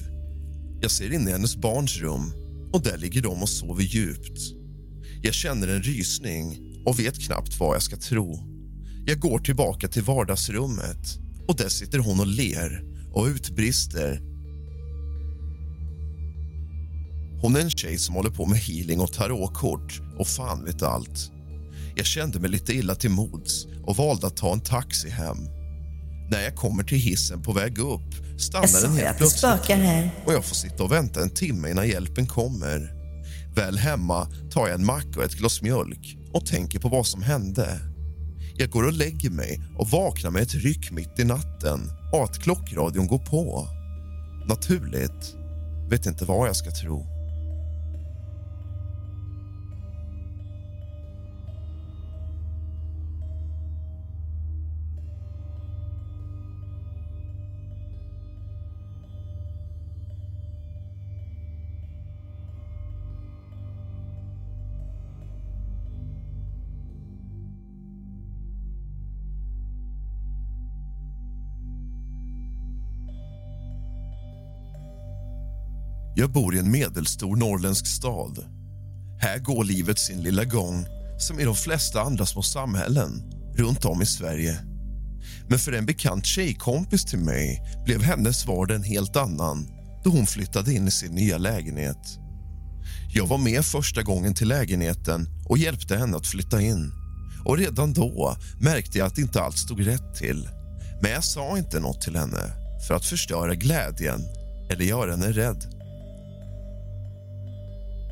Jag 0.81 0.91
ser 0.91 1.13
in 1.13 1.29
i 1.29 1.31
hennes 1.31 1.57
barns 1.57 1.97
rum 1.97 2.33
och 2.73 2.83
där 2.83 2.99
ligger 2.99 3.23
de 3.23 3.43
och 3.43 3.49
sover 3.49 3.83
djupt. 3.83 4.64
Jag 5.27 5.35
känner 5.35 5.69
en 5.69 5.83
rysning 5.83 6.59
och 6.87 6.99
vet 6.99 7.21
knappt 7.21 7.61
vad 7.61 7.75
jag 7.75 7.83
ska 7.83 7.97
tro. 7.97 8.39
Jag 9.07 9.19
går 9.21 9.39
tillbaka 9.39 9.89
till 9.89 10.03
vardagsrummet 10.03 11.19
och 11.49 11.57
där 11.57 11.69
sitter 11.69 11.99
hon 11.99 12.21
och 12.21 12.27
ler 12.27 12.85
och 13.13 13.27
utbrister. 13.27 14.21
Hon 17.43 17.57
är 17.57 17.61
en 17.61 17.71
tjej 17.71 17.99
som 17.99 18.15
håller 18.15 18.31
på 18.31 18.47
med 18.47 18.59
healing 18.59 19.01
och 19.01 19.13
tarotkort 19.13 20.01
och 20.19 20.27
fan 20.27 20.65
vet 20.65 20.83
allt. 20.83 21.31
Jag 21.97 22.07
kände 22.07 22.41
mig 22.41 22.51
lite 22.51 22.73
illa 22.73 22.95
till 22.95 23.11
mods 23.11 23.67
och 23.85 23.97
valde 23.97 24.27
att 24.27 24.37
ta 24.37 24.53
en 24.53 24.61
taxi 24.61 25.09
hem. 25.09 25.39
När 26.31 26.43
jag 26.43 26.57
kommer 26.57 26.85
till 26.85 26.99
hissen 26.99 27.43
på 27.43 27.53
väg 27.53 27.79
upp 27.79 28.41
stannar 28.41 28.83
den 28.83 28.97
helt 28.97 29.19
plötsligt 29.19 29.45
och 30.25 30.33
jag 30.33 30.45
får 30.45 30.55
sitta 30.55 30.85
och 30.85 30.93
vänta 30.93 31.23
en 31.23 31.31
timme 31.31 31.71
innan 31.71 31.89
hjälpen 31.89 32.27
kommer. 32.27 32.94
Väl 33.55 33.79
hemma 33.79 34.27
tar 34.51 34.69
jag 34.69 34.75
en 34.75 34.87
macka 34.87 35.19
och 35.19 35.25
ett 35.25 35.35
glas 35.35 35.63
mjölk 35.63 36.19
och 36.33 36.47
tänker 36.47 36.79
på 36.79 36.89
vad 36.89 37.07
som 37.07 37.23
hände. 37.23 37.81
Jag 38.57 38.71
går 38.71 38.87
och 38.87 38.93
lägger 38.93 39.31
mig 39.31 39.61
och 39.79 39.91
vaknar 39.91 40.31
med 40.31 40.43
ett 40.43 40.55
ryck 40.55 40.91
mitt 40.91 41.19
i 41.19 41.25
natten 41.25 41.81
och 42.13 42.25
att 42.25 42.43
klockradion 42.43 43.07
går 43.07 43.19
på. 43.19 43.69
Naturligt. 44.49 45.35
Vet 45.91 46.07
inte 46.07 46.25
vad 46.25 46.49
jag 46.49 46.57
ska 46.57 46.71
tro. 46.71 47.14
Jag 76.17 76.33
bor 76.33 76.55
i 76.55 76.59
en 76.59 76.71
medelstor 76.71 77.37
norrländsk 77.37 77.87
stad. 77.87 78.45
Här 79.21 79.39
går 79.39 79.65
livet 79.65 79.99
sin 79.99 80.23
lilla 80.23 80.45
gång 80.45 80.87
som 81.19 81.41
i 81.41 81.45
de 81.45 81.55
flesta 81.55 82.03
andra 82.03 82.27
små 82.27 82.43
samhällen 82.43 83.23
runt 83.57 83.85
om 83.85 84.03
i 84.03 84.07
Sverige. 84.07 84.59
Men 85.49 85.59
för 85.59 85.73
en 85.73 85.87
bekant 85.87 86.27
tjejkompis 86.27 87.05
till 87.05 87.19
mig 87.19 87.63
blev 87.85 88.03
hennes 88.03 88.47
vardag 88.47 88.77
en 88.77 88.83
helt 88.83 89.17
annan 89.17 89.67
då 90.05 90.11
hon 90.11 90.27
flyttade 90.27 90.73
in 90.73 90.89
i 90.89 90.91
sin 90.91 91.13
nya 91.13 91.39
lägenhet. 91.39 92.19
Jag 93.15 93.27
var 93.27 93.39
med 93.39 93.65
första 93.65 94.03
gången 94.03 94.35
till 94.35 94.49
lägenheten 94.49 95.29
och 95.49 95.59
hjälpte 95.59 95.97
henne 95.97 96.17
att 96.17 96.27
flytta 96.27 96.61
in. 96.61 96.93
Och 97.45 97.59
Redan 97.59 97.93
då 97.93 98.37
märkte 98.61 98.99
jag 98.99 99.07
att 99.07 99.19
inte 99.19 99.43
allt 99.43 99.59
stod 99.59 99.87
rätt 99.87 100.15
till. 100.15 100.49
Men 101.03 101.11
jag 101.11 101.25
sa 101.25 101.59
inte 101.59 101.81
något 101.81 102.01
till 102.01 102.17
henne 102.17 102.53
för 102.89 102.95
att 102.95 103.05
förstöra 103.05 103.55
glädjen 103.55 104.21
eller 104.71 104.85
göra 104.85 105.11
henne 105.11 105.33
rädd. 105.33 105.74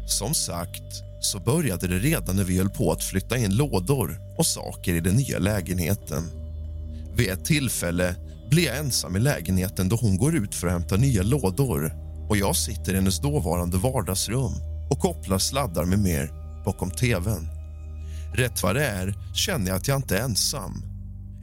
Som 0.07 0.35
sagt 0.35 1.03
så 1.21 1.39
började 1.39 1.87
det 1.87 1.99
redan 1.99 2.37
när 2.37 2.45
vi 2.45 2.59
höll 2.59 2.71
på 2.71 2.93
att 2.93 3.05
flytta 3.05 3.37
in 3.37 3.57
lådor 3.57 4.19
och 4.39 4.47
saker 4.47 4.95
i 4.95 5.01
den 5.01 5.15
nya 5.15 5.39
lägenheten. 5.39 6.25
Vid 7.17 7.31
ett 7.31 7.45
tillfälle 7.45 8.15
blir 8.51 8.67
jag 8.67 8.79
ensam 8.79 9.17
i 9.17 9.21
lägenheten 9.21 9.89
då 9.89 9.97
hon 9.97 10.19
går 10.19 10.37
ut 10.37 10.55
för 10.55 10.67
att 10.67 10.73
hämta 10.73 10.97
nya 10.97 11.23
lådor 11.23 11.93
och 12.29 12.37
jag 12.37 12.57
sitter 12.57 12.93
i 12.93 12.97
hennes 12.97 13.21
dåvarande 13.21 13.77
vardagsrum 13.77 14.53
och 14.91 14.99
kopplar 14.99 15.39
sladdar 15.39 15.85
med 15.85 15.99
mer 15.99 16.31
bakom 16.65 16.91
tvn. 16.91 17.49
Rätt 18.35 18.63
vad 18.63 18.77
det 18.77 18.87
är 18.87 19.35
känner 19.35 19.67
jag 19.67 19.77
att 19.77 19.89
jag 19.89 19.99
inte 19.99 20.19
är 20.19 20.23
ensam. 20.23 20.83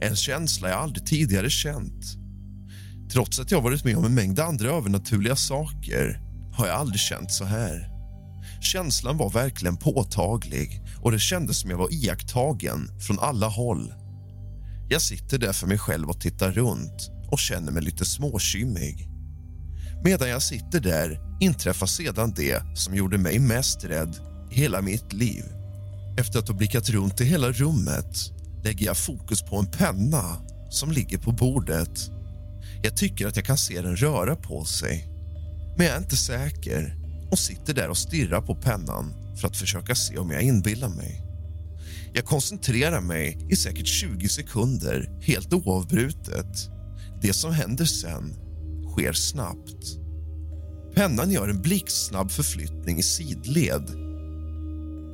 En 0.00 0.16
känsla 0.16 0.68
jag 0.68 0.78
aldrig 0.78 1.06
tidigare 1.06 1.50
känt. 1.50 2.04
Trots 3.12 3.40
att 3.40 3.50
jag 3.50 3.60
varit 3.60 3.84
med 3.84 3.96
om 3.96 4.04
en 4.04 4.14
mängd 4.14 4.40
andra 4.40 4.70
övernaturliga 4.70 5.36
saker 5.36 6.20
har 6.52 6.66
jag 6.66 6.76
aldrig 6.76 7.00
känt 7.00 7.32
så 7.32 7.44
här. 7.44 7.99
Känslan 8.60 9.16
var 9.16 9.30
verkligen 9.30 9.76
påtaglig 9.76 10.82
och 11.02 11.12
det 11.12 11.18
kändes 11.18 11.60
som 11.60 11.70
jag 11.70 11.78
var 11.78 11.92
iakttagen 11.92 13.00
från 13.00 13.18
alla 13.18 13.48
håll. 13.48 13.92
Jag 14.88 15.02
sitter 15.02 15.38
där 15.38 15.52
för 15.52 15.66
mig 15.66 15.78
själv 15.78 16.08
och 16.08 16.20
tittar 16.20 16.52
runt 16.52 17.10
och 17.30 17.38
känner 17.38 17.72
mig 17.72 17.82
lite 17.82 18.04
småkymmig. 18.04 19.08
Medan 20.04 20.28
jag 20.28 20.42
sitter 20.42 20.80
där 20.80 21.20
inträffar 21.40 21.86
sedan 21.86 22.32
det 22.36 22.62
som 22.74 22.94
gjorde 22.94 23.18
mig 23.18 23.38
mest 23.38 23.84
rädd 23.84 24.16
i 24.50 24.54
hela 24.54 24.82
mitt 24.82 25.12
liv. 25.12 25.44
Efter 26.18 26.38
att 26.38 26.48
ha 26.48 26.54
blickat 26.54 26.88
runt 26.88 27.20
i 27.20 27.24
hela 27.24 27.52
rummet 27.52 28.16
lägger 28.64 28.86
jag 28.86 28.96
fokus 28.96 29.42
på 29.42 29.56
en 29.56 29.70
penna 29.70 30.36
som 30.70 30.92
ligger 30.92 31.18
på 31.18 31.32
bordet. 31.32 32.10
Jag 32.82 32.96
tycker 32.96 33.26
att 33.26 33.36
jag 33.36 33.44
kan 33.44 33.58
se 33.58 33.80
den 33.80 33.96
röra 33.96 34.36
på 34.36 34.64
sig, 34.64 35.08
men 35.76 35.86
jag 35.86 35.96
är 35.96 35.98
inte 35.98 36.16
säker 36.16 36.99
och 37.30 37.38
sitter 37.38 37.74
där 37.74 37.88
och 37.88 37.98
stirrar 37.98 38.40
på 38.40 38.54
pennan 38.54 39.14
för 39.40 39.48
att 39.48 39.56
försöka 39.56 39.94
se 39.94 40.18
om 40.18 40.30
jag 40.30 40.42
inbillar 40.42 40.88
mig. 40.88 41.22
Jag 42.12 42.24
koncentrerar 42.24 43.00
mig 43.00 43.46
i 43.50 43.56
säkert 43.56 43.86
20 43.86 44.28
sekunder, 44.28 45.18
helt 45.22 45.52
oavbrutet. 45.52 46.70
Det 47.22 47.32
som 47.32 47.52
händer 47.52 47.84
sen 47.84 48.34
sker 48.92 49.12
snabbt. 49.12 49.96
Pennan 50.94 51.30
gör 51.30 51.48
en 51.48 51.62
blixtsnabb 51.62 52.30
förflyttning 52.30 52.98
i 52.98 53.02
sidled 53.02 53.90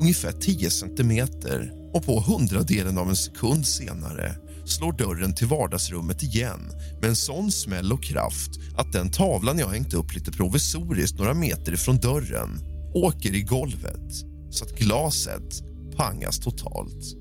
ungefär 0.00 0.32
10 0.32 0.70
centimeter 0.70 1.73
och 1.92 2.04
på 2.04 2.20
hundradelen 2.20 2.99
av 2.99 3.08
en 3.08 3.16
sekund 3.16 3.66
senare 3.66 4.37
slår 4.68 4.92
dörren 4.92 5.35
till 5.35 5.46
vardagsrummet 5.46 6.23
igen 6.23 6.61
med 7.00 7.08
en 7.08 7.16
sån 7.16 7.52
smäll 7.52 7.92
och 7.92 8.02
kraft 8.02 8.50
att 8.76 8.92
den 8.92 9.11
tavlan 9.11 9.58
jag 9.58 9.68
hängt 9.68 9.94
upp 9.94 10.14
lite 10.14 10.32
provisoriskt 10.32 11.18
några 11.18 11.35
meter 11.35 11.73
ifrån 11.73 11.96
dörren 11.96 12.61
åker 12.94 13.35
i 13.35 13.42
golvet 13.42 14.12
så 14.50 14.64
att 14.64 14.78
glaset 14.78 15.62
pangas 15.96 16.38
totalt. 16.38 17.16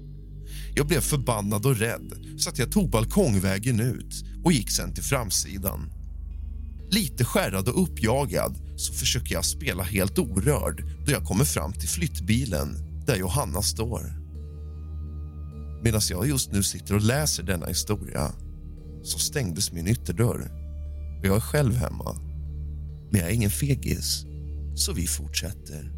Jag 0.76 0.88
blev 0.88 1.02
förbannad 1.02 1.66
och 1.66 1.78
rädd 1.78 2.14
så 2.38 2.50
att 2.50 2.60
jag 2.60 2.72
tog 2.72 2.90
balkongvägen 2.90 3.80
ut 3.80 4.26
och 4.44 4.52
gick 4.52 4.72
sen 4.72 4.94
till 4.94 5.04
framsidan. 5.04 5.92
Lite 6.92 7.26
skärrad 7.26 7.68
och 7.68 7.84
uppjagad 7.84 8.58
så 8.78 8.94
försöker 8.94 9.34
jag 9.34 9.46
spela 9.46 9.84
helt 9.84 10.20
orörd 10.20 10.84
då 11.06 11.12
jag 11.12 11.24
kommer 11.24 11.46
fram 11.46 11.74
till 11.74 11.90
flyttbilen 11.90 12.78
där 13.06 13.16
Johanna 13.16 13.62
står. 13.62 14.25
Medan 15.84 16.02
jag 16.10 16.28
just 16.28 16.52
nu 16.52 16.64
sitter 16.64 16.96
och 16.96 17.02
läser 17.02 17.44
denna 17.44 17.66
historia 17.66 18.32
så 19.04 19.20
stängdes 19.20 19.72
min 19.72 19.88
ytterdörr 19.88 20.52
och 21.20 21.26
jag 21.26 21.36
är 21.36 21.40
själv 21.40 21.76
hemma. 21.76 22.16
Men 23.12 23.22
jag 23.22 23.30
är 23.30 23.34
ingen 23.34 23.50
fegis, 23.50 24.26
så 24.76 24.94
vi 24.94 25.08
fortsätter. 25.08 25.92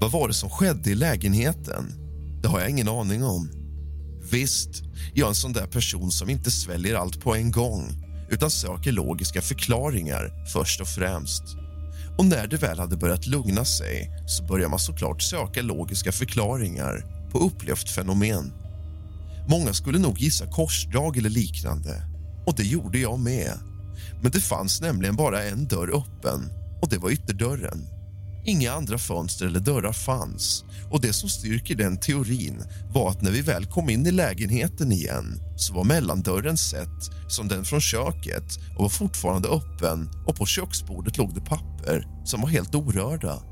Vad 0.00 0.12
var 0.12 0.28
det 0.28 0.34
som 0.34 0.50
skedde 0.50 0.90
i 0.90 0.94
lägenheten? 0.94 1.92
Det 2.42 2.48
har 2.48 2.60
jag 2.60 2.70
ingen 2.70 2.88
aning 2.88 3.24
om. 3.24 3.50
Visst, 4.30 4.82
jag 5.14 5.24
är 5.24 5.28
en 5.28 5.34
sån 5.34 5.52
där 5.52 5.66
person 5.66 6.10
som 6.10 6.30
inte 6.30 6.50
sväljer 6.50 6.94
allt 6.94 7.20
på 7.20 7.34
en 7.34 7.50
gång 7.50 8.02
utan 8.30 8.50
söker 8.50 8.92
logiska 8.92 9.42
förklaringar 9.42 10.46
först 10.52 10.80
och 10.80 10.88
främst. 10.88 11.42
Och 12.18 12.24
när 12.24 12.46
det 12.46 12.56
väl 12.56 12.78
hade 12.78 12.96
börjat 12.96 13.26
lugna 13.26 13.64
sig 13.64 14.10
så 14.26 14.44
börjar 14.44 14.68
man 14.68 14.78
såklart 14.78 15.22
söka 15.22 15.62
logiska 15.62 16.12
förklaringar 16.12 17.21
på 17.32 17.38
upplevt 17.38 17.90
fenomen. 17.90 18.52
Många 19.48 19.72
skulle 19.72 19.98
nog 19.98 20.20
gissa 20.20 20.46
korsdrag 20.46 21.16
eller 21.16 21.30
liknande 21.30 22.02
och 22.46 22.54
det 22.56 22.64
gjorde 22.64 22.98
jag 22.98 23.18
med. 23.18 23.52
Men 24.22 24.30
det 24.30 24.40
fanns 24.40 24.80
nämligen 24.80 25.16
bara 25.16 25.44
en 25.44 25.68
dörr 25.68 25.96
öppen 25.96 26.50
och 26.82 26.88
det 26.88 26.98
var 26.98 27.10
ytterdörren. 27.10 27.86
Inga 28.44 28.72
andra 28.72 28.98
fönster 28.98 29.46
eller 29.46 29.60
dörrar 29.60 29.92
fanns 29.92 30.64
och 30.90 31.00
det 31.00 31.12
som 31.12 31.28
styrker 31.28 31.74
den 31.74 32.00
teorin 32.00 32.64
var 32.94 33.10
att 33.10 33.22
när 33.22 33.30
vi 33.30 33.40
väl 33.40 33.66
kom 33.66 33.90
in 33.90 34.06
i 34.06 34.10
lägenheten 34.10 34.92
igen 34.92 35.40
så 35.56 35.74
var 35.74 35.84
mellandörren 35.84 36.56
sett 36.56 37.10
som 37.28 37.48
den 37.48 37.64
från 37.64 37.80
köket 37.80 38.58
och 38.76 38.82
var 38.82 38.88
fortfarande 38.88 39.48
öppen 39.48 40.10
och 40.26 40.36
på 40.36 40.46
köksbordet 40.46 41.18
låg 41.18 41.34
det 41.34 41.40
papper 41.40 42.06
som 42.24 42.40
var 42.40 42.48
helt 42.48 42.74
orörda. 42.74 43.51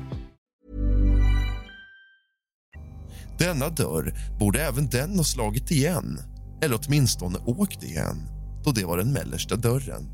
Denna 3.41 3.69
dörr 3.69 4.13
borde 4.39 4.63
även 4.63 4.89
den 4.89 5.17
ha 5.17 5.23
slagit 5.23 5.71
igen, 5.71 6.19
eller 6.63 6.79
åtminstone 6.81 7.39
åkt 7.39 7.83
igen, 7.83 8.27
då 8.63 8.71
det 8.71 8.85
var 8.85 8.97
den 8.97 9.13
mellersta 9.13 9.55
dörren. 9.55 10.09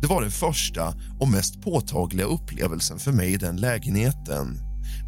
Det 0.00 0.06
var 0.06 0.22
den 0.22 0.30
första 0.30 0.94
och 1.20 1.28
mest 1.28 1.62
påtagliga 1.62 2.26
upplevelsen 2.26 2.98
för 2.98 3.12
mig 3.12 3.32
i 3.32 3.36
den 3.36 3.56
lägenheten. 3.56 4.58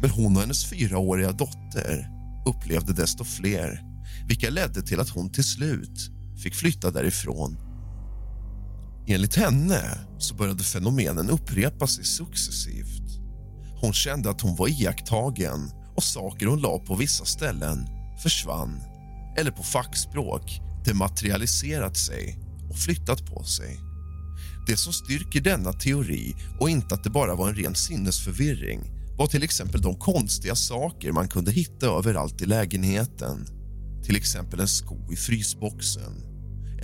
Men 0.01 0.09
hon 0.09 0.35
och 0.35 0.41
hennes 0.41 0.65
fyraåriga 0.65 1.31
dotter 1.31 2.09
upplevde 2.45 2.93
desto 2.93 3.23
fler 3.23 3.81
vilka 4.27 4.49
ledde 4.49 4.81
till 4.81 4.99
att 4.99 5.09
hon 5.09 5.31
till 5.31 5.43
slut 5.43 6.11
fick 6.43 6.55
flytta 6.55 6.91
därifrån. 6.91 7.57
Enligt 9.07 9.35
henne 9.35 9.81
så 10.17 10.35
började 10.35 10.63
fenomenen 10.63 11.29
upprepa 11.29 11.87
sig 11.87 12.03
successivt. 12.03 13.19
Hon 13.81 13.93
kände 13.93 14.29
att 14.29 14.41
hon 14.41 14.55
var 14.55 14.67
iakttagen 14.67 15.80
och 16.01 16.05
saker 16.05 16.45
hon 16.45 16.61
la 16.61 16.79
på 16.79 16.95
vissa 16.95 17.25
ställen 17.25 17.87
försvann 18.23 18.81
eller 19.37 19.51
på 19.51 19.63
fackspråk 19.63 20.61
dematerialiserat 20.85 21.97
sig 21.97 22.39
och 22.69 22.77
flyttat 22.77 23.25
på 23.25 23.43
sig. 23.43 23.79
Det 24.67 24.77
som 24.77 24.93
styrker 24.93 25.41
denna 25.41 25.73
teori 25.73 26.35
och 26.59 26.69
inte 26.69 26.95
att 26.95 27.03
det 27.03 27.09
bara 27.09 27.35
var 27.35 27.49
en 27.49 27.55
ren 27.55 27.75
sinnesförvirring 27.75 28.79
var 29.17 29.27
till 29.27 29.43
exempel 29.43 29.81
de 29.81 29.95
konstiga 29.95 30.55
saker 30.55 31.11
man 31.11 31.27
kunde 31.27 31.51
hitta 31.51 31.85
överallt 31.85 32.41
i 32.41 32.45
lägenheten. 32.45 33.45
Till 34.03 34.15
exempel 34.15 34.59
en 34.59 34.67
sko 34.67 35.11
i 35.11 35.15
frysboxen, 35.15 36.13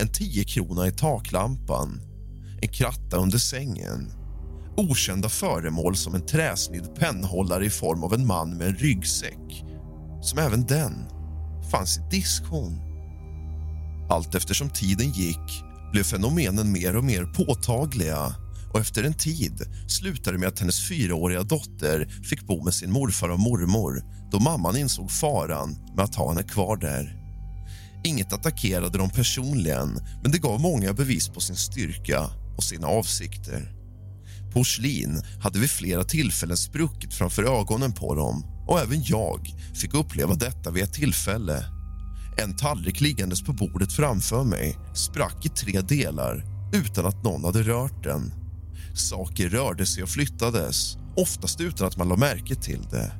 en 0.00 0.12
10 0.12 0.44
krona 0.44 0.86
i 0.86 0.92
taklampan, 0.92 2.00
en 2.62 2.68
kratta 2.68 3.16
under 3.16 3.38
sängen 3.38 4.17
okända 4.78 5.28
föremål 5.28 5.96
som 5.96 6.14
en 6.14 6.26
träsnidd 6.26 6.94
pennhållare 6.94 7.66
i 7.66 7.70
form 7.70 8.04
av 8.04 8.14
en 8.14 8.26
man 8.26 8.56
med 8.56 8.66
en 8.66 8.76
ryggsäck 8.76 9.64
som 10.22 10.38
även 10.38 10.66
den 10.66 10.92
fanns 11.70 11.98
i 11.98 12.00
diskhon. 12.10 12.80
Allt 14.10 14.34
eftersom 14.34 14.70
tiden 14.70 15.12
gick 15.12 15.64
blev 15.92 16.02
fenomenen 16.02 16.72
mer 16.72 16.96
och 16.96 17.04
mer 17.04 17.24
påtagliga 17.24 18.34
och 18.72 18.80
efter 18.80 19.04
en 19.04 19.14
tid 19.14 19.62
slutade 19.88 20.36
det 20.36 20.40
med 20.40 20.48
att 20.48 20.60
hennes 20.60 20.88
fyraåriga 20.88 21.42
dotter 21.42 22.08
fick 22.24 22.42
bo 22.42 22.64
med 22.64 22.74
sin 22.74 22.92
morfar 22.92 23.28
och 23.28 23.40
mormor 23.40 24.02
då 24.30 24.38
mamman 24.40 24.76
insåg 24.76 25.10
faran 25.10 25.76
med 25.96 26.04
att 26.04 26.14
ha 26.14 26.28
henne 26.28 26.42
kvar 26.42 26.76
där. 26.76 27.14
Inget 28.04 28.32
attackerade 28.32 28.98
dem 28.98 29.10
personligen, 29.10 30.00
men 30.22 30.32
det 30.32 30.38
gav 30.38 30.60
många 30.60 30.92
bevis 30.92 31.28
på 31.28 31.40
sin 31.40 31.56
styrka 31.56 32.30
och 32.56 32.64
sina 32.64 32.86
avsikter. 32.86 33.77
Porslin 34.52 35.22
hade 35.40 35.58
vid 35.58 35.70
flera 35.70 36.04
tillfällen 36.04 36.56
spruckit 36.56 37.14
framför 37.14 37.60
ögonen 37.60 37.92
på 37.92 38.14
dem 38.14 38.44
och 38.68 38.80
även 38.80 39.02
jag 39.04 39.54
fick 39.74 39.94
uppleva 39.94 40.34
detta 40.34 40.70
vid 40.70 40.82
ett 40.82 40.92
tillfälle. 40.92 41.64
En 42.42 42.56
tallrik 42.56 43.00
liggandes 43.00 43.42
på 43.42 43.52
bordet 43.52 43.92
framför 43.92 44.44
mig 44.44 44.78
sprack 44.94 45.46
i 45.46 45.48
tre 45.48 45.80
delar 45.80 46.44
utan 46.72 47.06
att 47.06 47.24
någon 47.24 47.44
hade 47.44 47.62
rört 47.62 48.04
den. 48.04 48.32
Saker 48.94 49.48
rörde 49.48 49.86
sig 49.86 50.02
och 50.02 50.08
flyttades, 50.08 50.96
oftast 51.16 51.60
utan 51.60 51.86
att 51.86 51.96
man 51.96 52.08
lade 52.08 52.20
märke 52.20 52.54
till 52.54 52.82
det. 52.90 53.12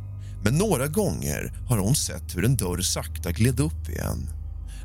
Men 0.45 0.55
några 0.55 0.87
gånger 0.87 1.53
har 1.69 1.79
hon 1.79 1.95
sett 1.95 2.37
hur 2.37 2.45
en 2.45 2.57
dörr 2.57 2.81
sakta 2.81 3.33
gled 3.33 3.61
upp 3.61 3.89
igen. 3.89 4.31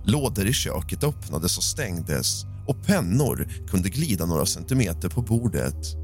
Lådor 0.06 0.48
i 0.48 0.54
köket 0.54 1.04
öppnades 1.04 1.58
och 1.58 1.64
stängdes 1.64 2.46
och 2.68 2.86
pennor 2.86 3.48
kunde 3.68 3.90
glida 3.90 4.26
några 4.26 4.46
centimeter 4.46 5.10
på 5.10 5.22
bordet. 5.22 6.03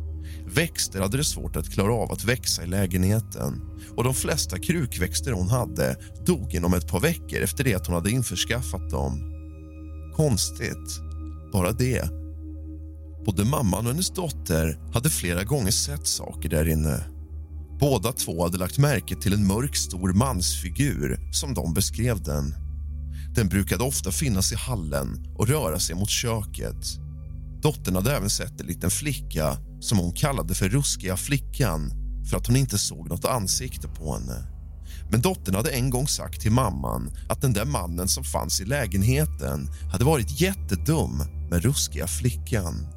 Växter 0.54 1.02
hade 1.02 1.18
det 1.18 1.24
svårt 1.24 1.56
att 1.56 1.70
klara 1.70 1.94
av 1.94 2.12
att 2.12 2.24
växa 2.24 2.64
i 2.64 2.68
lägenheten 2.68 3.62
och 3.96 4.04
de 4.04 4.14
flesta 4.14 4.60
krukväxter 4.60 5.32
hon 5.32 5.50
hade 5.50 5.96
dog 6.26 6.54
inom 6.54 6.74
ett 6.74 6.88
par 6.88 7.00
veckor 7.00 7.40
efter 7.40 7.64
det 7.64 7.76
att 7.76 7.88
hon 7.88 7.96
hade 7.96 8.12
införskaffat 8.12 8.90
dem. 8.90 9.34
Konstigt, 10.16 11.00
bara 11.54 11.72
det. 11.72 12.10
Både 13.26 13.46
mamman 13.46 13.86
och 13.86 13.92
hennes 13.92 14.10
dotter 14.10 14.80
hade 14.94 15.10
flera 15.10 15.44
gånger 15.44 15.72
sett 15.72 16.08
saker 16.08 16.50
där 16.50 16.68
inne. 16.68 17.04
Båda 17.80 18.12
två 18.12 18.44
hade 18.44 18.58
lagt 18.58 18.78
märke 18.78 19.16
till 19.16 19.34
en 19.34 19.48
mörk 19.48 19.76
stor 19.76 20.14
mansfigur 20.14 21.20
som 21.32 21.54
de 21.54 21.74
beskrev 21.74 22.24
den. 22.24 22.56
Den 23.36 23.50
brukade 23.50 23.84
ofta 23.84 24.12
finnas 24.12 24.52
i 24.52 24.56
hallen 24.56 25.26
och 25.38 25.48
röra 25.48 25.80
sig 25.80 25.96
mot 25.96 26.10
köket. 26.10 27.09
Dottern 27.62 27.96
hade 27.96 28.16
även 28.16 28.30
sett 28.30 28.62
en 28.62 28.68
liten 28.68 28.90
flicka 28.90 29.58
som 29.80 29.98
hon 29.98 30.12
kallade 30.12 30.56
för 30.56 30.70
Ruskiga 30.70 31.18
flickan 31.18 31.92
för 32.30 32.38
att 32.38 32.48
hon 32.48 32.56
inte 32.56 32.78
såg 32.78 33.10
något 33.10 33.26
ansikte 33.26 33.88
på 33.88 34.14
henne. 34.14 34.48
Men 35.12 35.22
dottern 35.22 35.56
hade 35.56 35.72
en 35.72 35.90
gång 35.90 36.08
sagt 36.08 36.42
till 36.42 36.52
mamman 36.52 37.12
att 37.30 37.42
den 37.42 37.54
där 37.54 37.66
mannen 37.66 38.08
som 38.08 38.24
fanns 38.24 38.62
i 38.62 38.66
lägenheten 38.66 39.68
hade 39.92 40.06
varit 40.06 40.42
jättedum 40.42 41.18
med 41.50 41.64
Ruskiga 41.64 42.08
flickan. 42.08 42.88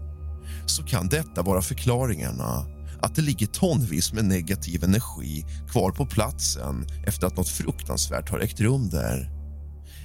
Så 0.66 0.82
kan 0.82 1.08
detta 1.08 1.42
vara 1.42 1.62
förklaringarna 1.62 2.66
att 3.02 3.14
det 3.14 3.22
ligger 3.22 3.46
tonvis 3.46 4.12
med 4.12 4.24
negativ 4.24 4.84
energi 4.84 5.44
kvar 5.70 5.90
på 5.90 6.06
platsen 6.06 6.86
efter 7.06 7.26
att 7.26 7.36
något 7.36 7.48
fruktansvärt 7.48 8.30
har 8.30 8.38
ägt 8.38 8.60
rum 8.60 8.88
där. 8.88 9.41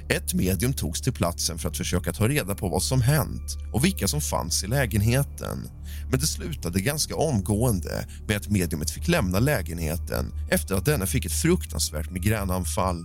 Ett 0.09 0.33
medium 0.33 0.73
togs 0.73 1.01
till 1.01 1.13
platsen 1.13 1.57
för 1.57 1.69
att 1.69 1.77
försöka 1.77 2.13
ta 2.13 2.27
reda 2.27 2.55
på 2.55 2.69
vad 2.69 2.83
som 2.83 3.01
hänt 3.01 3.57
och 3.73 3.85
vilka 3.85 4.07
som 4.07 4.21
fanns 4.21 4.63
i 4.63 4.67
lägenheten. 4.67 5.69
Men 6.11 6.19
det 6.19 6.27
slutade 6.27 6.81
ganska 6.81 7.15
omgående 7.15 8.07
med 8.27 8.37
att 8.37 8.49
mediumet 8.49 8.91
fick 8.91 9.07
lämna 9.07 9.39
lägenheten 9.39 10.33
efter 10.49 10.75
att 10.75 10.85
denna 10.85 11.05
fick 11.05 11.25
ett 11.25 11.41
fruktansvärt 11.41 12.11
migränanfall. 12.11 13.03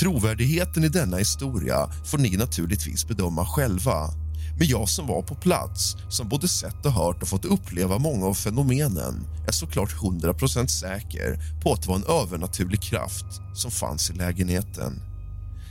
Trovärdigheten 0.00 0.84
i 0.84 0.88
denna 0.88 1.16
historia 1.16 1.90
får 2.04 2.18
ni 2.18 2.36
naturligtvis 2.36 3.08
bedöma 3.08 3.46
själva. 3.46 4.10
Men 4.58 4.66
jag 4.66 4.88
som 4.88 5.06
var 5.06 5.22
på 5.22 5.34
plats, 5.34 5.96
som 6.08 6.28
både 6.28 6.48
sett 6.48 6.86
och 6.86 6.92
hört 6.92 7.22
och 7.22 7.28
fått 7.28 7.44
uppleva 7.44 7.98
många 7.98 8.26
av 8.26 8.34
fenomenen 8.34 9.26
är 9.48 9.52
såklart 9.52 9.94
100% 9.94 10.66
säker 10.66 11.38
på 11.62 11.72
att 11.72 11.82
det 11.82 11.88
var 11.88 11.96
en 11.96 12.22
övernaturlig 12.22 12.82
kraft 12.82 13.26
som 13.54 13.70
fanns 13.70 14.10
i 14.10 14.12
lägenheten. 14.12 15.02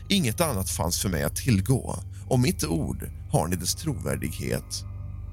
Inget 0.10 0.41
annat 0.41 0.70
fanns 0.70 1.02
för 1.02 1.10
mig 1.10 1.24
att 1.24 1.36
tillgå 1.36 2.00
och 2.30 2.39
mitt 2.39 2.63
ord 2.63 3.10
har 3.32 3.48
ni 3.48 3.56
dess 3.56 3.76
trovärdighet. 3.76 4.84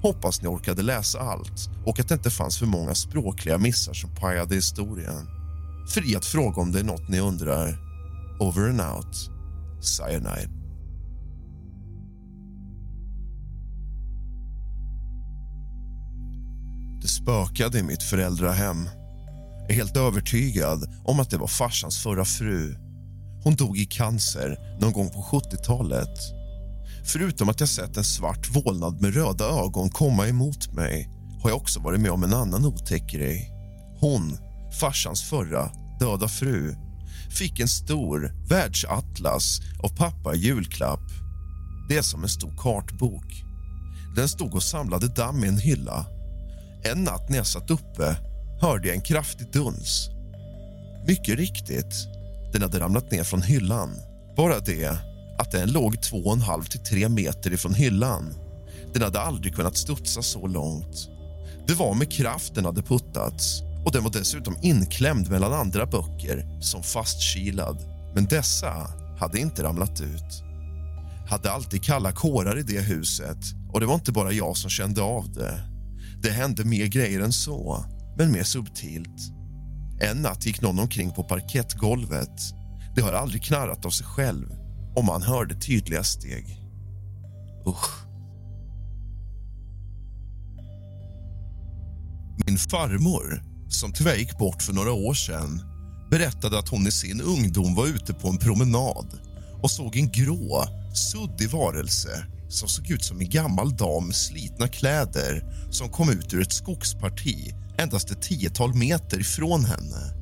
Hoppas 0.01 0.41
ni 0.41 0.47
orkade 0.47 0.81
läsa 0.81 1.19
allt 1.19 1.69
och 1.85 1.99
att 1.99 2.07
det 2.07 2.13
inte 2.13 2.29
fanns 2.29 2.59
för 2.59 2.65
många 2.65 2.95
språkliga 2.95 3.57
missar 3.57 3.93
som 3.93 4.15
pajade 4.15 4.55
historien. 4.55 5.27
Fri 5.89 6.15
att 6.15 6.25
fråga 6.25 6.61
om 6.61 6.71
det 6.71 6.79
är 6.79 6.83
något 6.83 7.09
ni 7.09 7.19
undrar. 7.19 7.79
Over 8.39 8.69
and 8.69 8.81
out. 8.81 9.29
Cyanide. 9.81 10.51
Det 17.01 17.07
spökade 17.07 17.79
i 17.79 17.83
mitt 17.83 18.03
föräldrahem. 18.03 18.89
Jag 19.61 19.71
är 19.71 19.75
helt 19.75 19.97
övertygad 19.97 21.01
om 21.05 21.19
att 21.19 21.29
det 21.29 21.37
var 21.37 21.47
farsans 21.47 22.03
förra 22.03 22.25
fru. 22.25 22.84
Hon 23.45 23.55
dog 23.55 23.77
i 23.77 23.85
cancer 23.85 24.77
någon 24.79 24.93
gång 24.93 25.09
på 25.09 25.21
70-talet. 25.21 26.19
Förutom 27.03 27.49
att 27.49 27.59
jag 27.59 27.69
sett 27.69 27.97
en 27.97 28.03
svart 28.03 28.55
vålnad 28.55 29.01
med 29.01 29.13
röda 29.13 29.45
ögon 29.45 29.89
komma 29.89 30.27
emot 30.27 30.73
mig 30.73 31.09
har 31.43 31.49
jag 31.49 31.57
också 31.57 31.79
varit 31.79 31.99
med 31.99 32.11
om 32.11 32.23
en 32.23 32.33
annan 32.33 32.65
otäck 32.65 33.11
grej. 33.11 33.51
Hon, 33.99 34.37
farsans 34.79 35.23
förra 35.23 35.71
döda 35.99 36.27
fru 36.27 36.75
fick 37.29 37.59
en 37.59 37.67
stor 37.67 38.33
världsatlas 38.49 39.59
av 39.83 39.89
pappa 39.89 40.35
i 40.35 40.37
julklapp. 40.37 41.11
Det 41.89 41.97
är 41.97 42.01
som 42.01 42.23
en 42.23 42.29
stor 42.29 42.53
kartbok. 42.57 43.43
Den 44.15 44.29
stod 44.29 44.55
och 44.55 44.63
samlade 44.63 45.07
damm 45.07 45.43
i 45.43 45.47
en 45.47 45.57
hylla. 45.57 46.05
En 46.83 47.03
natt 47.03 47.29
när 47.29 47.37
jag 47.37 47.47
satt 47.47 47.71
uppe 47.71 48.15
hörde 48.61 48.87
jag 48.87 48.95
en 48.95 49.01
kraftig 49.01 49.51
duns. 49.51 50.09
Mycket 51.07 51.37
riktigt, 51.37 52.14
den 52.55 52.61
hade 52.61 52.79
ramlat 52.79 53.11
ner 53.11 53.23
från 53.23 53.41
hyllan. 53.41 53.89
Bara 54.37 54.59
det 54.59 54.97
att 55.37 55.51
den 55.51 55.71
låg 55.71 55.95
2,5 55.95 56.63
till 56.69 56.79
3 56.79 57.09
meter 57.09 57.53
ifrån 57.53 57.73
hyllan. 57.73 58.33
Den 58.93 59.01
hade 59.01 59.19
aldrig 59.19 59.55
kunnat 59.55 59.77
studsa 59.77 60.21
så 60.21 60.47
långt. 60.47 61.09
Det 61.67 61.73
var 61.73 61.93
med 61.93 62.11
kraft 62.11 62.55
den 62.55 62.65
hade 62.65 62.81
puttats 62.81 63.61
och 63.85 63.91
den 63.91 64.03
var 64.03 64.11
dessutom 64.11 64.57
inklämd 64.61 65.29
mellan 65.29 65.53
andra 65.53 65.85
böcker 65.85 66.61
som 66.61 66.83
fastkilad. 66.83 67.77
Men 68.15 68.25
dessa 68.25 68.87
hade 69.19 69.39
inte 69.39 69.63
ramlat 69.63 70.01
ut. 70.01 70.43
Hade 71.29 71.51
alltid 71.51 71.83
kalla 71.83 72.11
kårar 72.11 72.59
i 72.59 72.63
det 72.63 72.81
huset 72.81 73.39
och 73.73 73.79
det 73.79 73.85
var 73.85 73.95
inte 73.95 74.11
bara 74.11 74.31
jag 74.31 74.57
som 74.57 74.69
kände 74.69 75.01
av 75.01 75.33
det. 75.33 75.59
Det 76.23 76.29
hände 76.29 76.63
mer 76.63 76.85
grejer 76.85 77.19
än 77.19 77.33
så, 77.33 77.85
men 78.17 78.31
mer 78.31 78.43
subtilt. 78.43 79.31
En 79.99 80.17
natt 80.21 80.45
gick 80.45 80.61
någon 80.61 80.79
omkring 80.79 81.11
på 81.11 81.23
parkettgolvet. 81.23 82.41
Det 82.95 83.01
har 83.01 83.13
aldrig 83.13 83.43
knarrat 83.43 83.85
av 83.85 83.89
sig 83.89 84.05
själv 84.05 84.47
och 84.95 85.05
man 85.05 85.21
hörde 85.21 85.55
tydliga 85.55 86.03
steg. 86.03 86.61
Usch. 87.67 88.05
Min 92.45 92.57
farmor, 92.57 93.43
som 93.69 93.93
tyvärr 93.93 94.15
gick 94.15 94.37
bort 94.37 94.63
för 94.63 94.73
några 94.73 94.91
år 94.93 95.13
sedan 95.13 95.61
berättade 96.11 96.59
att 96.59 96.69
hon 96.69 96.87
i 96.87 96.91
sin 96.91 97.21
ungdom 97.21 97.75
var 97.75 97.87
ute 97.87 98.13
på 98.13 98.27
en 98.27 98.37
promenad 98.37 99.19
och 99.61 99.71
såg 99.71 99.97
en 99.97 100.11
grå, 100.11 100.63
suddig 100.93 101.49
varelse 101.49 102.25
som 102.49 102.67
såg 102.67 102.91
ut 102.91 103.03
som 103.03 103.19
en 103.19 103.29
gammal 103.29 103.77
dam 103.77 104.05
med 104.05 104.15
slitna 104.15 104.67
kläder 104.67 105.43
som 105.71 105.89
kom 105.89 106.09
ut 106.09 106.33
ur 106.33 106.41
ett 106.41 106.53
skogsparti 106.53 107.53
endast 107.77 108.11
ett 108.11 108.21
tiotal 108.21 108.73
meter 108.73 109.19
ifrån 109.19 109.65
henne. 109.65 110.13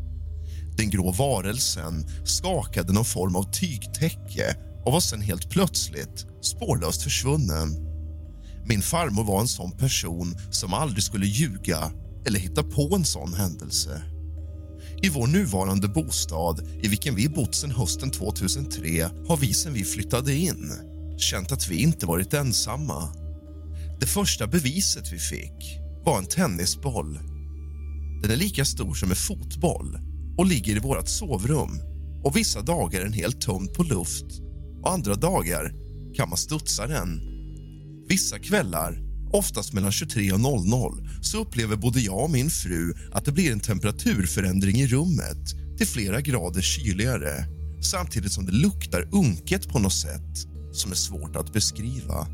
Den 0.78 0.90
grå 0.90 1.12
varelsen 1.12 2.06
skakade 2.26 2.94
någon 2.94 3.06
form 3.06 3.36
av 3.36 3.52
tygtäcke 3.52 4.56
och 4.86 4.92
var 4.92 5.00
sen 5.00 5.22
helt 5.22 5.50
plötsligt 5.50 6.26
spårlöst 6.42 7.02
försvunnen. 7.04 7.94
Min 8.66 8.82
farmor 8.82 9.24
var 9.24 9.42
en 9.42 9.48
sån 9.48 9.72
person 9.72 10.36
som 10.52 10.74
aldrig 10.74 11.04
skulle 11.04 11.26
ljuga 11.26 11.92
eller 12.26 12.40
hitta 12.40 12.64
på 12.64 12.96
en 12.96 13.06
sån 13.06 13.34
händelse. 13.34 14.02
I 15.04 15.10
vår 15.10 15.28
nuvarande 15.28 15.88
bostad, 15.88 16.68
i 16.82 16.88
vilken 16.88 17.16
vi 17.16 17.30
bott 17.30 17.56
sedan 17.56 17.72
hösten 17.72 18.12
2003 18.12 19.10
har 19.28 19.38
vi 19.38 19.54
sen 19.54 19.74
vi 19.74 19.84
flyttade 19.84 20.34
in 20.34 20.72
känt 21.18 21.52
att 21.52 21.68
vi 21.68 21.82
inte 21.82 22.06
varit 22.06 22.34
ensamma. 22.34 23.14
Det 24.00 24.06
första 24.06 24.48
beviset 24.48 25.14
vi 25.14 25.20
fick 25.20 25.80
var 26.06 26.18
en 26.18 26.26
tennisboll. 26.26 27.33
Den 28.24 28.32
är 28.32 28.36
lika 28.36 28.66
stor 28.66 28.94
som 28.94 29.10
en 29.10 29.16
fotboll 29.16 29.98
och 30.38 30.46
ligger 30.46 30.76
i 30.76 30.80
vårt 30.80 31.08
sovrum. 31.08 31.80
Och 32.24 32.38
Vissa 32.38 32.62
dagar 32.62 33.00
är 33.00 33.04
den 33.04 33.14
helt 33.14 33.42
tömd 33.42 33.74
på 33.74 33.84
luft 33.84 34.26
och 34.84 34.94
andra 34.94 35.16
dagar 35.16 35.74
kan 36.16 36.30
man 36.30 36.38
studsa 36.38 36.88
den. 36.88 37.22
Vissa 38.10 38.40
kvällar, 38.40 39.00
oftast 39.34 39.74
mellan 39.74 39.92
23 39.92 40.32
och 40.32 40.40
00 40.40 41.10
så 41.22 41.38
upplever 41.42 41.76
både 41.76 42.00
jag 42.00 42.24
och 42.24 42.30
min 42.30 42.50
fru 42.50 42.94
att 43.12 43.26
det 43.26 43.32
blir 43.32 43.52
en 43.52 43.60
temperaturförändring 43.60 44.76
i 44.76 44.88
rummet 44.88 45.78
till 45.78 45.88
flera 45.88 46.22
grader 46.22 46.62
kyligare 46.62 47.46
samtidigt 47.82 48.32
som 48.32 48.46
det 48.46 48.52
luktar 48.52 49.10
unket 49.12 49.70
på 49.70 49.80
något 49.80 49.94
sätt 49.94 50.48
som 50.74 50.92
är 50.92 50.96
svårt 50.96 51.36
att 51.36 51.54
beskriva. 51.54 52.28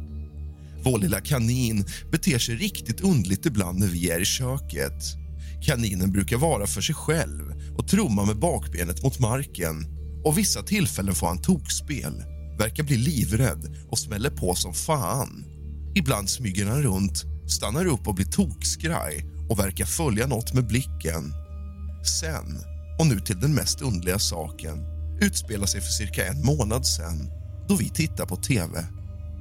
Vår 0.83 0.99
lilla 0.99 1.21
kanin 1.21 1.85
beter 2.11 2.39
sig 2.39 2.55
riktigt 2.55 3.01
undligt 3.01 3.45
ibland 3.45 3.79
när 3.79 3.87
vi 3.87 4.09
är 4.09 4.19
i 4.19 4.25
köket. 4.25 5.18
Kaninen 5.61 6.11
brukar 6.11 6.37
vara 6.37 6.67
för 6.67 6.81
sig 6.81 6.95
själv 6.95 7.75
och 7.77 7.87
trumma 7.87 8.25
med 8.25 8.39
bakbenet 8.39 9.03
mot 9.03 9.19
marken. 9.19 9.87
Och 10.25 10.37
vissa 10.37 10.63
tillfällen 10.63 11.15
får 11.15 11.27
han 11.27 11.41
tokspel, 11.41 12.23
verkar 12.59 12.83
bli 12.83 12.97
livrädd 12.97 13.75
och 13.89 13.99
smäller 13.99 14.29
på 14.29 14.55
som 14.55 14.73
fan. 14.73 15.45
Ibland 15.95 16.29
smyger 16.29 16.65
han 16.65 16.83
runt, 16.83 17.23
stannar 17.47 17.85
upp 17.85 18.07
och 18.07 18.15
blir 18.15 18.25
tokskraj 18.25 19.25
och 19.49 19.59
verkar 19.59 19.85
följa 19.85 20.27
något 20.27 20.53
med 20.53 20.67
blicken. 20.67 21.33
Sen, 22.21 22.59
och 22.99 23.07
nu 23.07 23.19
till 23.19 23.39
den 23.39 23.55
mest 23.55 23.81
underliga 23.81 24.19
saken, 24.19 24.77
utspelar 25.21 25.65
sig 25.65 25.81
för 25.81 25.91
cirka 25.91 26.25
en 26.27 26.45
månad 26.45 26.85
sen 26.85 27.31
då 27.69 27.75
vi 27.75 27.89
tittar 27.89 28.25
på 28.25 28.35
tv. 28.35 28.85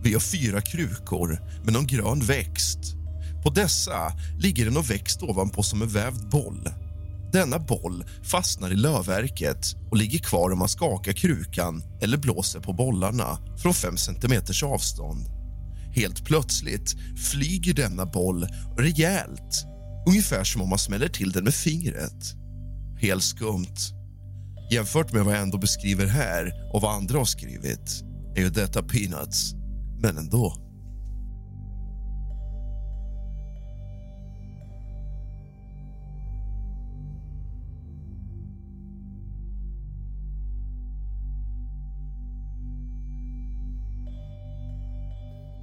Vi 0.03 0.13
har 0.13 0.21
fyra 0.21 0.61
krukor 0.61 1.41
med 1.65 1.73
någon 1.73 1.87
grön 1.87 2.21
växt. 2.21 2.98
På 3.43 3.51
dessa 3.51 4.13
ligger 4.39 4.67
en 4.67 4.83
växt 4.83 5.23
ovanpå 5.23 5.63
som 5.63 5.83
en 5.83 5.89
vävd 5.89 6.29
boll. 6.29 6.69
Denna 7.33 7.59
boll 7.59 8.05
fastnar 8.23 8.71
i 8.71 8.77
lövverket 8.77 9.75
och 9.91 9.97
ligger 9.97 10.19
kvar 10.19 10.51
om 10.51 10.59
man 10.59 10.69
skakar 10.69 11.13
krukan 11.13 11.83
eller 12.01 12.17
blåser 12.17 12.61
på 12.61 12.73
bollarna 12.73 13.39
från 13.63 13.75
5 13.75 13.97
centimeters 13.97 14.63
avstånd. 14.63 15.27
Helt 15.95 16.25
plötsligt 16.25 16.95
flyger 17.31 17.75
denna 17.75 18.07
boll 18.07 18.47
rejält 18.79 19.67
Ungefär 20.09 20.45
som 20.45 20.63
om 20.63 20.69
man 20.69 20.79
smäller 20.79 21.09
till 21.09 21.33
den 21.33 21.45
med 21.45 21.55
fingret. 21.55 22.35
Helt 23.01 23.23
skumt. 23.23 23.77
Jämfört 24.71 25.13
med 25.13 25.25
vad 25.25 25.35
jag 25.35 25.43
ändå 25.43 25.59
beskriver 25.59 26.07
här 26.07 26.71
och 26.73 26.83
vad 26.83 26.95
andra 26.95 27.19
har 27.19 27.25
skrivit 27.25 28.03
är 28.37 28.41
ju 28.41 28.51
detta 28.51 28.83
peanuts, 28.83 29.55
men 30.03 30.19
ändå. 30.19 30.68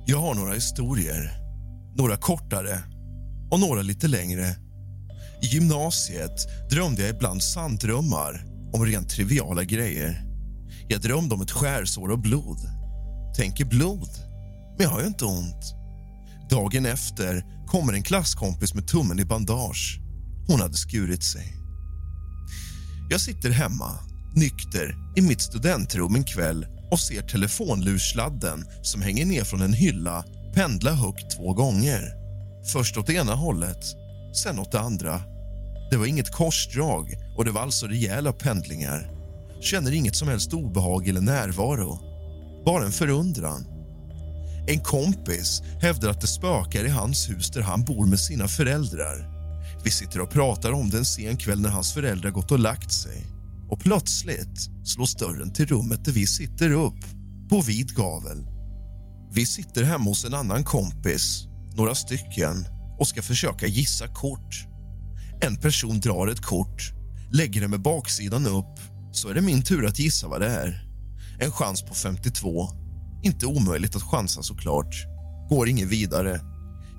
Jag 0.07 0.19
har 0.19 0.35
några 0.35 0.53
historier. 0.53 1.31
Några 1.97 2.17
kortare 2.17 2.79
och 3.51 3.59
några 3.59 3.81
lite 3.81 4.07
längre. 4.07 4.55
I 5.41 5.45
gymnasiet 5.45 6.69
drömde 6.69 7.01
jag 7.01 7.15
ibland 7.15 7.43
sanddrömmar 7.43 8.45
om 8.73 8.85
rent 8.85 9.09
triviala 9.09 9.63
grejer. 9.63 10.23
Jag 10.87 11.01
drömde 11.01 11.35
om 11.35 11.41
ett 11.41 11.51
skärsår 11.51 12.09
och 12.09 12.19
blod. 12.19 12.57
Tänker 13.37 13.65
blod, 13.65 14.09
men 14.77 14.83
jag 14.83 14.89
har 14.89 15.01
ju 15.01 15.07
inte 15.07 15.25
ont. 15.25 15.75
Dagen 16.49 16.85
efter 16.85 17.45
kommer 17.67 17.93
en 17.93 18.03
klasskompis 18.03 18.73
med 18.73 18.87
tummen 18.87 19.19
i 19.19 19.25
bandage. 19.25 19.99
Hon 20.47 20.61
hade 20.61 20.77
skurit 20.77 21.23
sig. 21.23 21.53
Jag 23.09 23.21
sitter 23.21 23.49
hemma, 23.49 23.91
nykter, 24.35 24.95
i 25.15 25.21
mitt 25.21 25.41
studentrum 25.41 26.15
en 26.15 26.23
kväll 26.23 26.65
och 26.95 26.99
ser 26.99 27.21
telefonlursladden 27.21 28.65
som 28.81 29.01
hänger 29.01 29.25
ner 29.25 29.43
från 29.43 29.61
en 29.61 29.73
hylla 29.73 30.25
pendla 30.53 30.91
högt 30.91 31.37
två 31.37 31.53
gånger. 31.53 32.13
Först 32.73 32.97
åt 32.97 33.09
ena 33.09 33.35
hållet, 33.35 33.85
sen 34.43 34.59
åt 34.59 34.71
det 34.71 34.79
andra. 34.79 35.21
Det 35.91 35.97
var 35.97 36.05
inget 36.05 36.31
korsdrag 36.31 37.15
och 37.37 37.45
det 37.45 37.51
var 37.51 37.61
alltså 37.61 37.87
rejäla 37.87 38.33
pendlingar. 38.33 39.11
Känner 39.61 39.91
inget 39.91 40.15
som 40.15 40.27
helst 40.27 40.53
obehag 40.53 41.07
eller 41.07 41.21
närvaro. 41.21 41.99
Bara 42.65 42.85
en 42.85 42.91
förundran. 42.91 43.65
En 44.67 44.79
kompis 44.79 45.61
hävdar 45.81 46.09
att 46.09 46.21
det 46.21 46.27
spökar 46.27 46.85
i 46.85 46.89
hans 46.89 47.29
hus 47.29 47.51
där 47.51 47.61
han 47.61 47.83
bor 47.83 48.05
med 48.05 48.19
sina 48.19 48.47
föräldrar. 48.47 49.29
Vi 49.83 49.91
sitter 49.91 50.21
och 50.21 50.29
pratar 50.29 50.71
om 50.71 50.89
det 50.89 50.97
en 50.97 51.05
sen 51.05 51.37
kväll 51.37 51.61
när 51.61 51.69
hans 51.69 51.93
föräldrar 51.93 52.31
gått 52.31 52.51
och 52.51 52.59
lagt 52.59 52.91
sig. 52.91 53.34
Och 53.69 53.79
plötsligt 53.79 54.69
slås 54.83 55.15
dörren 55.15 55.53
till 55.53 55.65
rummet 55.65 56.05
där 56.05 56.11
vi 56.11 56.27
sitter 56.27 56.71
upp, 56.71 56.99
på 57.49 57.61
vid 57.61 57.95
gavel. 57.95 58.47
Vi 59.33 59.45
sitter 59.45 59.83
hemma 59.83 60.03
hos 60.03 60.25
en 60.25 60.33
annan 60.33 60.63
kompis, 60.63 61.47
några 61.75 61.95
stycken 61.95 62.65
och 62.99 63.07
ska 63.07 63.21
försöka 63.21 63.67
gissa 63.67 64.07
kort. 64.07 64.65
En 65.41 65.55
person 65.55 65.99
drar 65.99 66.27
ett 66.27 66.41
kort, 66.41 66.91
lägger 67.31 67.61
det 67.61 67.67
med 67.67 67.81
baksidan 67.81 68.47
upp 68.47 68.79
så 69.15 69.29
är 69.29 69.33
det 69.33 69.41
min 69.41 69.63
tur 69.63 69.85
att 69.85 69.99
gissa 69.99 70.27
vad 70.27 70.41
det 70.41 70.47
är. 70.47 70.85
En 71.39 71.51
chans 71.51 71.81
på 71.81 71.93
52. 71.93 72.69
Inte 73.23 73.45
omöjligt 73.45 73.95
att 73.95 74.03
chansa 74.03 74.43
såklart. 74.43 74.95
Går 75.49 75.69
inget 75.69 75.87
vidare. 75.87 76.39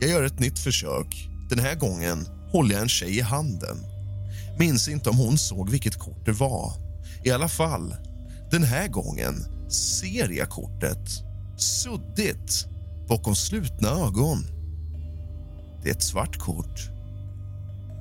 Jag 0.01 0.11
gör 0.11 0.25
ett 0.25 0.41
nytt 0.41 0.59
försök. 0.59 1.29
Den 1.51 1.59
här 1.59 1.75
gången 1.75 2.27
håller 2.53 2.73
jag 2.73 2.83
en 2.83 2.89
tjej 2.89 3.19
i 3.19 3.21
handen. 3.21 3.96
Minns 4.59 4.89
inte 4.89 5.11
om 5.11 5.17
hon 5.17 5.39
såg 5.39 5.71
vilket 5.71 5.97
kort 5.97 6.27
det 6.27 6.33
var. 6.33 6.73
I 7.25 7.31
alla 7.31 7.49
fall, 7.49 7.95
den 8.51 8.63
här 8.63 8.89
gången 8.89 9.35
ser 9.71 10.29
jag 10.29 10.51
kortet. 10.51 11.09
Suddigt, 11.57 12.67
bakom 13.09 13.35
slutna 13.35 13.89
ögon. 13.89 14.39
Det 15.83 15.89
är 15.89 15.95
ett 15.95 16.03
svart 16.03 16.39
kort. 16.39 16.91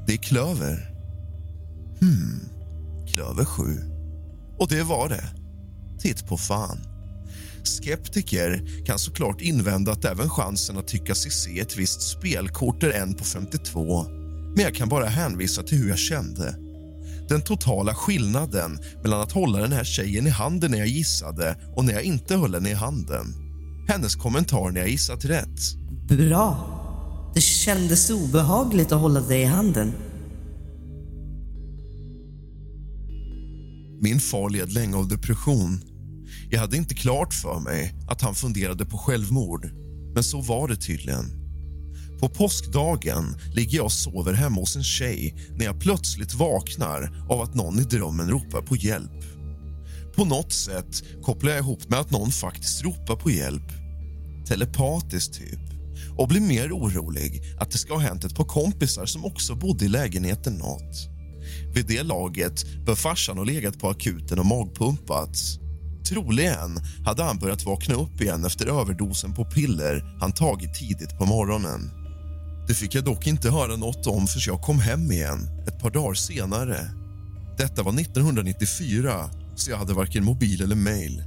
Det 0.07 0.13
är 0.13 0.17
klöver. 0.17 0.91
Hmm, 1.99 2.49
klöver 3.07 3.45
sju. 3.45 3.91
Och 4.57 4.67
det 4.67 4.83
var 4.83 5.09
det. 5.09 5.29
Titt 5.99 6.27
på 6.27 6.37
fan. 6.37 6.79
Skeptiker 7.63 8.85
kan 8.85 8.99
såklart 8.99 9.41
invända 9.41 9.91
att 9.91 10.05
även 10.05 10.29
chansen 10.29 10.77
att 10.77 10.87
tycka 10.87 11.15
sig 11.15 11.31
se 11.31 11.59
ett 11.59 11.77
visst 11.77 12.01
spelkort 12.01 12.83
är 12.83 12.91
en 12.91 13.13
på 13.13 13.23
52 13.23 14.05
men 14.55 14.63
jag 14.63 14.75
kan 14.75 14.89
bara 14.89 15.05
hänvisa 15.05 15.63
till 15.63 15.77
hur 15.77 15.89
jag 15.89 15.99
kände. 15.99 16.55
Den 17.29 17.41
totala 17.41 17.95
skillnaden 17.95 18.79
mellan 19.03 19.21
att 19.21 19.31
hålla 19.31 19.59
den 19.59 19.71
här 19.71 19.83
tjejen 19.83 20.27
i 20.27 20.29
handen 20.29 20.71
när 20.71 20.77
jag 20.77 20.87
gissade 20.87 21.57
och 21.75 21.85
när 21.85 21.93
jag 21.93 22.03
inte 22.03 22.35
höll 22.35 22.53
henne 22.53 22.69
i 22.69 22.73
handen. 22.73 23.25
Hennes 23.87 24.15
kommentar 24.15 24.71
när 24.71 24.79
jag 24.79 24.89
gissat 24.89 25.25
rätt. 25.25 25.59
Bra. 26.09 26.71
Det 27.35 27.41
kändes 27.41 28.09
obehagligt 28.09 28.91
att 28.91 29.01
hålla 29.01 29.21
dig 29.21 29.41
i 29.41 29.45
handen. 29.45 29.93
Min 34.01 34.19
far 34.19 34.49
led 34.49 34.73
länge 34.73 34.95
av 34.97 35.07
depression. 35.07 35.81
Jag 36.49 36.59
hade 36.59 36.77
inte 36.77 36.95
klart 36.95 37.33
för 37.33 37.59
mig 37.59 37.93
att 38.09 38.21
han 38.21 38.35
funderade 38.35 38.85
på 38.85 38.97
självmord, 38.97 39.69
men 40.13 40.23
så 40.23 40.41
var 40.41 40.67
det 40.67 40.75
tydligen. 40.75 41.44
På 42.25 42.29
påskdagen 42.29 43.35
ligger 43.53 43.77
jag 43.77 43.85
och 43.85 43.91
sover 43.91 44.33
hemma 44.33 44.55
hos 44.55 44.75
en 44.75 44.83
tjej 44.83 45.35
när 45.57 45.65
jag 45.65 45.79
plötsligt 45.79 46.33
vaknar 46.33 47.25
av 47.29 47.41
att 47.41 47.55
någon 47.55 47.79
i 47.79 47.83
drömmen 47.83 48.29
ropar 48.29 48.61
på 48.61 48.75
hjälp. 48.75 49.23
På 50.15 50.25
något 50.25 50.53
sätt 50.53 51.03
kopplar 51.23 51.51
jag 51.51 51.59
ihop 51.59 51.89
med 51.89 51.99
att 51.99 52.11
någon 52.11 52.31
faktiskt 52.31 52.83
ropar 52.83 53.15
på 53.15 53.31
hjälp. 53.31 53.71
Telepatiskt, 54.47 55.33
typ. 55.33 55.59
Och 56.17 56.27
blir 56.27 56.41
mer 56.41 56.71
orolig 56.71 57.41
att 57.59 57.71
det 57.71 57.77
ska 57.77 57.93
ha 57.93 58.01
hänt 58.01 58.23
ett 58.23 58.35
par 58.35 58.45
kompisar 58.45 59.05
som 59.05 59.25
också 59.25 59.55
bodde 59.55 59.85
i 59.85 59.87
lägenheten 59.87 60.53
något. 60.53 61.09
Vid 61.75 61.85
det 61.87 62.03
laget 62.03 62.85
bör 62.85 62.95
farsan 62.95 63.37
ha 63.37 63.43
legat 63.43 63.79
på 63.79 63.89
akuten 63.89 64.39
och 64.39 64.45
magpumpats. 64.45 65.59
Troligen 66.09 66.77
hade 67.05 67.23
han 67.23 67.39
börjat 67.39 67.65
vakna 67.65 67.95
upp 67.95 68.21
igen 68.21 68.45
efter 68.45 68.79
överdosen 68.81 69.33
på 69.33 69.45
piller 69.45 70.17
han 70.19 70.31
tagit 70.31 70.73
tidigt 70.73 71.17
på 71.17 71.25
morgonen. 71.25 72.04
Det 72.67 72.73
fick 72.73 72.95
jag 72.95 73.03
dock 73.03 73.27
inte 73.27 73.49
höra 73.49 73.75
något 73.75 74.07
om 74.07 74.27
förrän 74.27 74.43
jag 74.53 74.61
kom 74.61 74.79
hem 74.79 75.11
igen 75.11 75.49
ett 75.67 75.79
par 75.79 75.89
dagar 75.89 76.13
senare. 76.13 76.91
Detta 77.57 77.83
var 77.83 77.99
1994, 77.99 79.29
så 79.55 79.71
jag 79.71 79.77
hade 79.77 79.93
varken 79.93 80.25
mobil 80.25 80.61
eller 80.61 80.75
mejl. 80.75 81.23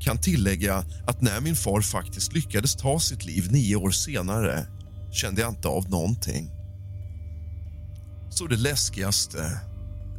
Kan 0.00 0.18
tillägga 0.18 0.84
att 1.06 1.22
när 1.22 1.40
min 1.40 1.56
far 1.56 1.80
faktiskt 1.80 2.32
lyckades 2.32 2.76
ta 2.76 3.00
sitt 3.00 3.24
liv 3.24 3.52
nio 3.52 3.76
år 3.76 3.90
senare 3.90 4.66
kände 5.12 5.40
jag 5.40 5.50
inte 5.50 5.68
av 5.68 5.90
någonting. 5.90 6.50
Så 8.30 8.46
det 8.46 8.56
läskigaste, 8.56 9.60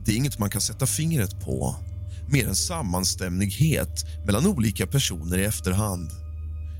det 0.06 0.12
är 0.12 0.16
inget 0.16 0.40
man 0.40 0.50
kan 0.50 0.62
sätta 0.62 0.86
fingret 0.86 1.40
på 1.40 1.76
mer 2.28 2.48
en 2.48 2.56
sammanstämmighet 2.56 4.06
mellan 4.26 4.48
olika 4.48 4.88
personer 4.88 5.38
i 5.38 5.46
efterhand. 5.46 6.12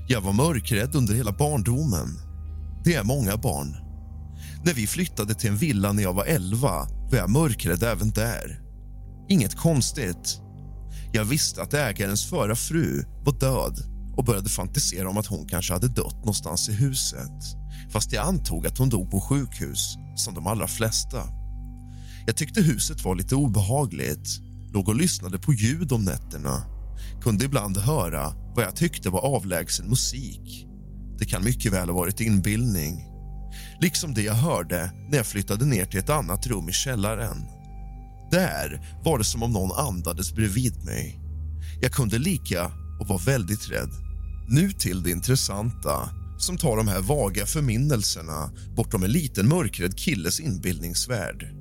Jag 0.08 0.20
var 0.20 0.32
mörkrädd 0.32 0.94
under 0.94 1.14
hela 1.14 1.32
barndomen. 1.32 2.25
Det 2.86 2.94
är 2.94 3.04
många 3.04 3.36
barn. 3.36 3.76
När 4.64 4.74
vi 4.74 4.86
flyttade 4.86 5.34
till 5.34 5.50
en 5.50 5.56
villa 5.56 5.92
när 5.92 6.02
jag 6.02 6.12
var 6.12 6.24
11 6.24 6.68
var 7.10 7.18
jag 7.18 7.30
mörkrädd 7.30 7.82
även 7.82 8.10
där. 8.10 8.60
Inget 9.28 9.56
konstigt. 9.56 10.40
Jag 11.12 11.24
visste 11.24 11.62
att 11.62 11.74
ägarens 11.74 12.30
förra 12.30 12.56
fru 12.56 13.04
var 13.24 13.40
död 13.40 13.78
och 14.16 14.24
började 14.24 14.48
fantisera 14.48 15.08
om 15.08 15.16
att 15.16 15.26
hon 15.26 15.46
kanske 15.48 15.72
hade 15.72 15.88
dött 15.88 16.16
någonstans 16.16 16.68
i 16.68 16.72
huset 16.72 17.42
fast 17.90 18.12
jag 18.12 18.26
antog 18.26 18.66
att 18.66 18.78
hon 18.78 18.88
dog 18.88 19.10
på 19.10 19.20
sjukhus, 19.20 19.94
som 20.16 20.34
de 20.34 20.46
allra 20.46 20.68
flesta. 20.68 21.22
Jag 22.26 22.36
tyckte 22.36 22.62
huset 22.62 23.04
var 23.04 23.14
lite 23.14 23.34
obehagligt 23.34 24.28
låg 24.72 24.88
och 24.88 24.96
lyssnade 24.96 25.38
på 25.38 25.52
ljud 25.52 25.92
om 25.92 26.04
nätterna 26.04 26.62
kunde 27.22 27.44
ibland 27.44 27.76
höra 27.76 28.32
vad 28.54 28.64
jag 28.64 28.76
tyckte 28.76 29.10
var 29.10 29.20
avlägsen 29.20 29.88
musik. 29.88 30.66
Det 31.18 31.24
kan 31.24 31.44
mycket 31.44 31.72
väl 31.72 31.88
ha 31.88 31.96
varit 31.96 32.20
inbildning. 32.20 33.04
Liksom 33.80 34.14
det 34.14 34.22
jag 34.22 34.34
hörde 34.34 34.90
när 35.10 35.16
jag 35.16 35.26
flyttade 35.26 35.64
ner 35.64 35.84
till 35.84 36.00
ett 36.00 36.10
annat 36.10 36.46
rum 36.46 36.68
i 36.68 36.72
källaren. 36.72 37.36
Där 38.30 38.98
var 39.04 39.18
det 39.18 39.24
som 39.24 39.42
om 39.42 39.52
någon 39.52 39.86
andades 39.86 40.34
bredvid 40.34 40.84
mig. 40.84 41.20
Jag 41.80 41.92
kunde 41.92 42.18
lika 42.18 42.64
och 43.00 43.08
var 43.08 43.18
väldigt 43.18 43.70
rädd. 43.70 43.90
Nu 44.48 44.72
till 44.72 45.02
det 45.02 45.10
intressanta 45.10 46.10
som 46.38 46.58
tar 46.58 46.76
de 46.76 46.88
här 46.88 47.00
vaga 47.00 47.46
förminnelserna 47.46 48.50
bortom 48.76 49.02
en 49.02 49.12
liten 49.12 49.48
mörkrädd 49.48 49.98
killes 49.98 50.40
inbildningsvärld. 50.40 51.52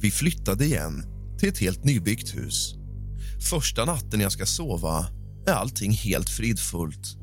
Vi 0.00 0.10
flyttade 0.10 0.64
igen 0.64 1.04
till 1.38 1.48
ett 1.48 1.58
helt 1.58 1.84
nybyggt 1.84 2.36
hus. 2.36 2.74
Första 3.50 3.84
natten 3.84 4.20
jag 4.20 4.32
ska 4.32 4.46
sova 4.46 5.06
är 5.46 5.52
allting 5.52 5.92
helt 5.92 6.28
fridfullt. 6.28 7.19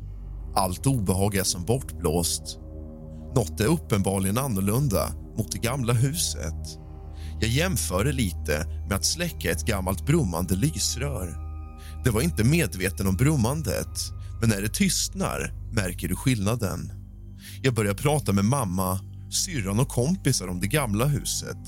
Allt 0.57 0.87
obehag 0.87 1.35
är 1.35 1.43
som 1.43 1.65
bortblåst. 1.65 2.59
Något 3.35 3.59
är 3.59 3.65
uppenbarligen 3.65 4.37
annorlunda 4.37 5.13
mot 5.37 5.51
det 5.51 5.57
gamla 5.57 5.93
huset. 5.93 6.79
Jag 7.39 7.49
jämför 7.49 8.05
det 8.05 8.11
lite 8.11 8.65
med 8.87 8.93
att 8.93 9.05
släcka 9.05 9.51
ett 9.51 9.65
gammalt 9.65 10.05
brummande 10.05 10.55
lysrör. 10.55 11.37
Det 12.03 12.09
var 12.09 12.21
inte 12.21 12.43
medveten 12.43 13.07
om 13.07 13.15
brummandet, 13.15 13.99
men 14.41 14.49
när 14.49 14.61
det 14.61 14.69
tystnar 14.69 15.53
märker 15.71 16.07
du 16.07 16.15
skillnaden. 16.15 16.91
Jag 17.61 17.73
börjar 17.73 17.93
prata 17.93 18.33
med 18.33 18.45
mamma 18.45 18.99
syrran 19.31 19.79
och 19.79 19.89
kompisar 19.89 20.47
om 20.47 20.59
det 20.59 20.67
gamla 20.67 21.05
huset. 21.05 21.67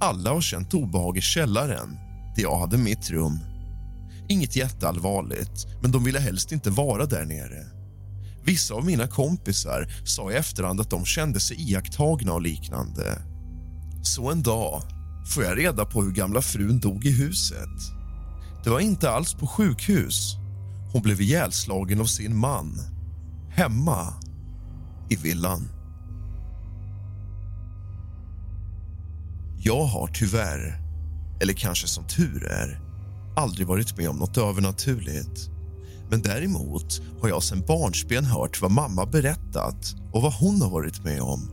Alla 0.00 0.30
har 0.30 0.40
känt 0.40 0.74
obehag 0.74 1.18
i 1.18 1.20
källaren, 1.20 1.98
där 2.36 2.42
jag 2.42 2.58
hade 2.58 2.78
mitt 2.78 3.10
rum. 3.10 3.38
Inget 4.28 4.56
jätteallvarligt, 4.56 5.66
men 5.82 5.92
de 5.92 6.04
ville 6.04 6.18
helst 6.18 6.52
inte 6.52 6.70
vara 6.70 7.06
där 7.06 7.24
nere. 7.24 7.83
Vissa 8.44 8.74
av 8.74 8.84
mina 8.84 9.06
kompisar 9.06 9.88
sa 10.04 10.32
i 10.32 10.34
efterhand 10.34 10.80
att 10.80 10.90
de 10.90 11.04
kände 11.04 11.40
sig 11.40 11.70
iakttagna 11.70 12.32
och 12.32 12.42
liknande. 12.42 13.22
Så 14.02 14.30
en 14.30 14.42
dag 14.42 14.82
får 15.26 15.44
jag 15.44 15.58
reda 15.58 15.84
på 15.84 16.02
hur 16.02 16.12
gamla 16.12 16.42
frun 16.42 16.80
dog 16.80 17.06
i 17.06 17.10
huset. 17.10 17.78
Det 18.64 18.70
var 18.70 18.80
inte 18.80 19.10
alls 19.10 19.34
på 19.34 19.46
sjukhus. 19.46 20.36
Hon 20.92 21.02
blev 21.02 21.20
ihjälslagen 21.20 22.00
av 22.00 22.04
sin 22.04 22.36
man. 22.36 22.80
Hemma 23.50 24.14
i 25.10 25.16
villan. 25.16 25.68
Jag 29.58 29.84
har 29.84 30.06
tyvärr, 30.06 30.80
eller 31.40 31.52
kanske 31.52 31.88
som 31.88 32.06
tur 32.06 32.44
är, 32.44 32.80
aldrig 33.36 33.66
varit 33.66 33.96
med 33.96 34.08
om 34.08 34.16
något 34.16 34.38
övernaturligt. 34.38 35.53
Men 36.14 36.22
däremot 36.22 37.00
har 37.20 37.28
jag 37.28 37.42
sedan 37.42 37.64
barnsben 37.66 38.24
hört 38.24 38.62
vad 38.62 38.70
mamma 38.70 39.06
berättat 39.06 39.94
och 40.12 40.22
vad 40.22 40.32
hon 40.32 40.62
har 40.62 40.70
varit 40.70 41.04
med 41.04 41.20
om. 41.20 41.50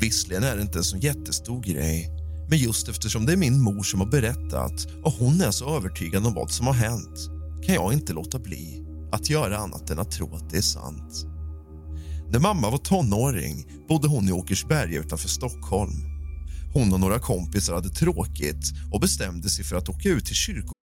Visserligen 0.00 0.42
är 0.44 0.56
det 0.56 0.62
inte 0.62 0.78
en 0.78 0.84
så 0.84 0.96
jättestor 0.96 1.62
grej 1.62 2.10
men 2.50 2.58
just 2.58 2.88
eftersom 2.88 3.26
det 3.26 3.32
är 3.32 3.36
min 3.36 3.60
mor 3.60 3.82
som 3.82 4.00
har 4.00 4.06
berättat 4.06 4.86
och 5.02 5.12
hon 5.12 5.40
är 5.40 5.50
så 5.50 5.76
övertygad 5.76 6.26
om 6.26 6.34
vad 6.34 6.50
som 6.50 6.66
har 6.66 6.74
hänt 6.74 7.30
kan 7.66 7.74
jag 7.74 7.92
inte 7.92 8.12
låta 8.12 8.38
bli 8.38 8.84
att 9.12 9.30
göra 9.30 9.58
annat 9.58 9.90
än 9.90 9.98
att 9.98 10.10
tro 10.10 10.34
att 10.34 10.50
det 10.50 10.56
är 10.56 10.62
sant. 10.62 11.26
När 12.30 12.40
mamma 12.40 12.70
var 12.70 12.78
tonåring 12.78 13.66
bodde 13.88 14.08
hon 14.08 14.28
i 14.28 14.32
Åkersberga 14.32 15.00
utanför 15.00 15.28
Stockholm. 15.28 15.94
Hon 16.74 16.92
och 16.92 17.00
några 17.00 17.18
kompisar 17.18 17.74
hade 17.74 17.88
tråkigt 17.88 18.72
och 18.92 19.00
bestämde 19.00 19.48
sig 19.48 19.64
för 19.64 19.76
att 19.76 19.88
åka 19.88 20.08
ut 20.08 20.24
till 20.24 20.34
kyrkogården 20.34 20.85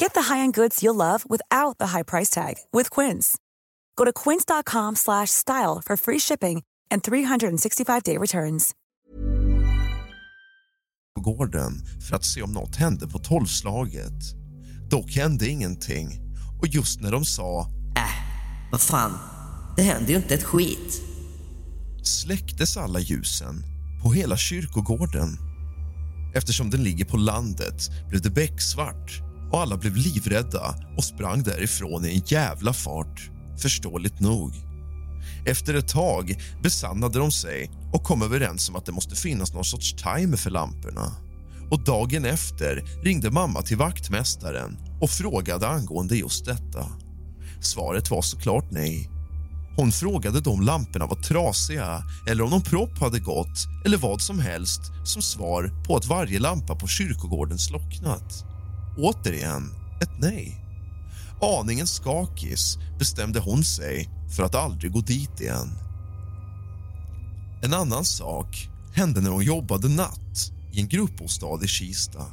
Get 0.00 0.14
the 0.14 0.20
high-end 0.34 0.54
goods 0.54 0.82
you'll 0.82 0.94
love 0.94 1.24
without 1.30 1.78
the 1.78 1.86
high 1.86 2.04
price 2.04 2.30
tag 2.30 2.54
with 2.72 3.00
Quince. 3.00 3.36
Go 3.96 4.04
to 4.04 4.12
quince.com/style 4.12 5.80
for 5.86 5.96
free 5.96 6.18
shipping 6.18 6.62
and 6.90 7.02
365-day 7.02 8.18
returns. 8.18 8.74
gården 11.20 11.72
för 12.08 12.16
att 12.16 12.24
se 12.24 12.42
om 12.42 12.52
något 12.52 12.76
hände 12.76 13.08
på 13.08 13.18
tolvslaget. 13.18 14.34
Dock 14.90 15.10
hände 15.10 15.48
ingenting 15.48 16.20
och 16.60 16.66
just 16.66 17.00
när 17.00 17.12
de 17.12 17.24
sa 17.24 17.60
Äh, 17.96 18.70
vad 18.72 18.80
fan. 18.80 19.18
Det 19.76 19.82
händer 19.82 20.10
ju 20.10 20.16
inte 20.16 20.34
ett 20.34 20.44
skit. 20.44 21.02
släcktes 22.02 22.76
alla 22.76 22.98
ljusen 23.00 23.64
på 24.02 24.12
hela 24.12 24.36
kyrkogården. 24.36 25.38
Eftersom 26.34 26.70
den 26.70 26.82
ligger 26.82 27.04
på 27.04 27.16
landet 27.16 27.90
blev 28.08 28.22
det 28.22 28.30
becksvart 28.30 29.29
och 29.50 29.60
alla 29.60 29.76
blev 29.76 29.96
livrädda 29.96 30.74
och 30.96 31.04
sprang 31.04 31.42
därifrån 31.42 32.04
i 32.04 32.14
en 32.14 32.22
jävla 32.26 32.72
fart. 32.72 33.30
Förståeligt 33.58 34.20
nog. 34.20 34.52
Efter 35.46 35.74
ett 35.74 35.88
tag 35.88 36.36
besannade 36.62 37.18
de 37.18 37.32
sig 37.32 37.70
och 37.92 38.02
kom 38.02 38.22
överens 38.22 38.68
om 38.68 38.76
att 38.76 38.86
det 38.86 38.92
måste 38.92 39.16
finnas 39.16 39.54
någon 39.54 39.64
sorts 39.64 39.94
timer 39.94 40.36
för 40.36 40.50
lamporna. 40.50 41.12
Och 41.70 41.84
Dagen 41.84 42.24
efter 42.24 43.02
ringde 43.04 43.30
mamma 43.30 43.62
till 43.62 43.76
vaktmästaren 43.76 44.78
och 45.00 45.10
frågade 45.10 45.68
angående 45.68 46.16
just 46.16 46.44
detta. 46.44 46.86
Svaret 47.60 48.10
var 48.10 48.22
såklart 48.22 48.70
nej. 48.70 49.10
Hon 49.76 49.92
frågade 49.92 50.40
då 50.40 50.50
om 50.50 50.60
lamporna 50.60 51.06
var 51.06 51.16
trasiga 51.16 52.02
eller 52.28 52.44
om 52.44 52.50
någon 52.50 52.62
propp 52.62 52.98
hade 52.98 53.20
gått 53.20 53.66
eller 53.84 53.96
vad 53.96 54.20
som 54.20 54.38
helst 54.38 54.80
som 55.04 55.22
svar 55.22 55.84
på 55.86 55.96
att 55.96 56.06
varje 56.06 56.38
lampa 56.38 56.74
på 56.74 56.86
kyrkogården 56.86 57.58
slocknat. 57.58 58.49
Återigen 58.96 59.74
ett 60.02 60.20
nej. 60.20 60.56
Aningen 61.40 61.86
skakis 61.86 62.78
bestämde 62.98 63.40
hon 63.40 63.64
sig 63.64 64.08
för 64.36 64.42
att 64.42 64.54
aldrig 64.54 64.92
gå 64.92 65.00
dit 65.00 65.40
igen. 65.40 65.68
En 67.62 67.74
annan 67.74 68.04
sak 68.04 68.68
hände 68.94 69.20
när 69.20 69.30
hon 69.30 69.44
jobbade 69.44 69.88
natt 69.88 70.52
i 70.72 70.80
en 70.80 70.88
gruppbostad 70.88 71.64
i 71.64 71.68
Kista. 71.68 72.26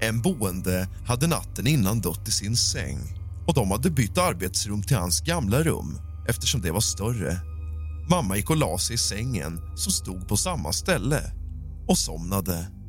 En 0.00 0.22
boende 0.22 0.88
hade 1.06 1.26
natten 1.26 1.66
innan 1.66 2.00
dött 2.00 2.28
i 2.28 2.30
sin 2.30 2.56
säng 2.56 2.98
och 3.46 3.54
de 3.54 3.70
hade 3.70 3.90
bytt 3.90 4.18
arbetsrum 4.18 4.82
till 4.82 4.96
hans 4.96 5.20
gamla 5.20 5.62
rum 5.62 5.98
eftersom 6.28 6.60
det 6.60 6.70
var 6.70 6.80
större. 6.80 7.40
Mamma 8.10 8.36
gick 8.36 8.50
och 8.50 8.56
la 8.56 8.78
sig 8.78 8.94
i 8.94 8.98
sängen 8.98 9.60
som 9.76 9.92
stod 9.92 10.28
på 10.28 10.36
samma 10.36 10.72
ställe 10.72 11.32
och 11.88 11.98
somnade. 11.98 12.79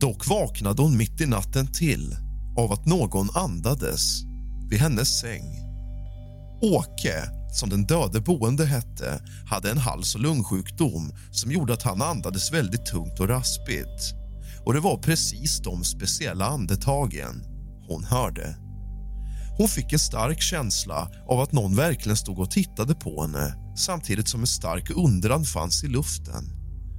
Dock 0.00 0.26
vaknade 0.26 0.82
hon 0.82 0.96
mitt 0.96 1.20
i 1.20 1.26
natten 1.26 1.72
till 1.72 2.16
av 2.58 2.72
att 2.72 2.86
någon 2.86 3.28
andades 3.34 4.22
vid 4.70 4.80
hennes 4.80 5.20
säng. 5.20 5.44
Åke, 6.62 7.14
som 7.52 7.68
den 7.68 7.86
döde 7.86 8.20
boende 8.20 8.66
hette, 8.66 9.22
hade 9.46 9.70
en 9.70 9.78
hals 9.78 10.14
och 10.14 10.20
lungsjukdom 10.20 11.12
som 11.30 11.52
gjorde 11.52 11.72
att 11.72 11.82
han 11.82 12.02
andades 12.02 12.52
väldigt 12.52 12.86
tungt 12.86 13.20
och 13.20 13.28
raspigt. 13.28 14.14
Och 14.64 14.74
Det 14.74 14.80
var 14.80 14.98
precis 14.98 15.58
de 15.58 15.84
speciella 15.84 16.46
andetagen 16.46 17.42
hon 17.88 18.04
hörde. 18.04 18.56
Hon 19.58 19.68
fick 19.68 19.92
en 19.92 19.98
stark 19.98 20.42
känsla 20.42 21.10
av 21.28 21.40
att 21.40 21.52
någon 21.52 21.76
verkligen 21.76 22.16
stod 22.16 22.38
och 22.38 22.50
tittade 22.50 22.94
på 22.94 23.22
henne 23.22 23.54
samtidigt 23.76 24.28
som 24.28 24.40
en 24.40 24.46
stark 24.46 24.90
undran 24.90 25.44
fanns 25.44 25.84
i 25.84 25.88
luften. 25.88 26.44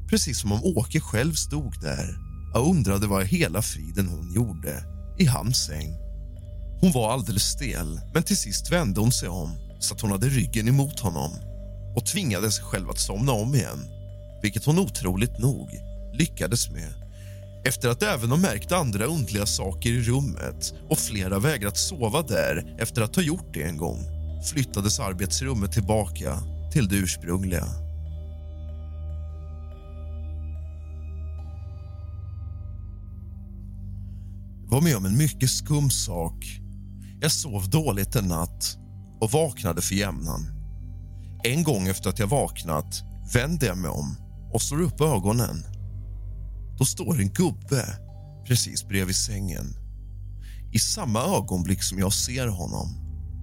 Precis 0.09 0.39
som 0.39 0.51
om 0.51 0.63
Åke 0.63 0.99
själv 0.99 1.33
stod 1.33 1.81
där 1.81 2.30
och 2.53 2.69
undrade 2.69 3.07
vad 3.07 3.23
i 3.23 3.25
hela 3.25 3.61
friden 3.61 4.07
hon 4.07 4.33
gjorde 4.33 4.83
i 5.19 5.25
hans 5.25 5.65
säng. 5.65 5.97
Hon 6.81 6.91
var 6.91 7.13
alldeles 7.13 7.43
stel, 7.43 7.99
men 8.13 8.23
till 8.23 8.37
sist 8.37 8.71
vände 8.71 8.99
hon 9.01 9.11
sig 9.11 9.29
om 9.29 9.49
så 9.79 9.93
att 9.93 10.01
hon 10.01 10.11
hade 10.11 10.27
ryggen 10.27 10.67
emot 10.67 10.99
honom 10.99 11.31
och 11.95 12.05
tvingade 12.05 12.51
sig 12.51 12.63
själv 12.63 12.89
att 12.89 12.99
somna 12.99 13.31
om 13.31 13.55
igen 13.55 13.85
vilket 14.41 14.65
hon 14.65 14.79
otroligt 14.79 15.39
nog 15.39 15.69
lyckades 16.13 16.69
med. 16.69 16.93
Efter 17.65 17.89
att 17.89 18.03
även 18.03 18.29
ha 18.29 18.37
märkt 18.37 18.71
andra 18.71 19.05
undliga 19.05 19.45
saker 19.45 19.89
i 19.89 20.01
rummet 20.01 20.73
och 20.89 20.97
flera 20.97 21.39
vägrat 21.39 21.77
sova 21.77 22.21
där 22.21 22.75
efter 22.79 23.01
att 23.01 23.15
ha 23.15 23.23
gjort 23.23 23.53
det 23.53 23.63
en 23.63 23.77
gång 23.77 23.99
flyttades 24.43 24.99
arbetsrummet 24.99 25.71
tillbaka 25.71 26.37
till 26.71 26.87
det 26.87 26.95
ursprungliga. 26.95 27.67
Var 34.71 34.81
med 34.81 34.97
om 34.97 35.05
en 35.05 35.17
mycket 35.17 35.49
skum 35.49 35.89
sak. 35.89 36.59
Jag 37.19 37.31
sov 37.31 37.69
dåligt 37.69 38.15
en 38.15 38.27
natt 38.27 38.77
och 39.21 39.31
vaknade 39.31 39.81
för 39.81 39.95
jämnan. 39.95 40.41
En 41.43 41.63
gång 41.63 41.87
efter 41.87 42.09
att 42.09 42.19
jag 42.19 42.27
vaknat 42.27 43.03
vänder 43.33 43.67
jag 43.67 43.77
mig 43.77 43.91
om 43.91 44.15
och 44.53 44.61
slår 44.61 44.81
upp 44.81 45.01
ögonen. 45.01 45.63
Då 46.77 46.85
står 46.85 47.19
en 47.19 47.29
gubbe 47.29 47.85
precis 48.47 48.87
bredvid 48.87 49.15
sängen. 49.15 49.65
I 50.73 50.79
samma 50.79 51.19
ögonblick 51.19 51.83
som 51.83 51.99
jag 51.99 52.13
ser 52.13 52.47
honom 52.47 52.87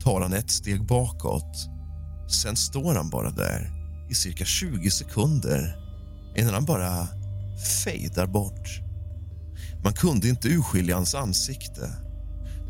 tar 0.05 0.21
han 0.21 0.33
ett 0.33 0.51
steg 0.51 0.87
bakåt. 0.87 1.57
Sen 2.31 2.57
står 2.57 2.95
han 2.95 3.11
bara 3.11 3.31
där 3.31 3.73
i 4.11 4.15
cirka 4.15 4.45
20 4.45 4.91
sekunder 4.91 5.77
innan 6.37 6.55
han 6.55 6.65
bara 6.65 7.09
fejdar 7.85 8.27
bort. 8.27 8.88
Man 9.85 9.93
kunde 9.93 10.29
inte 10.29 10.49
urskilja 10.49 10.95
hans 10.95 11.15
ansikte. 11.15 11.91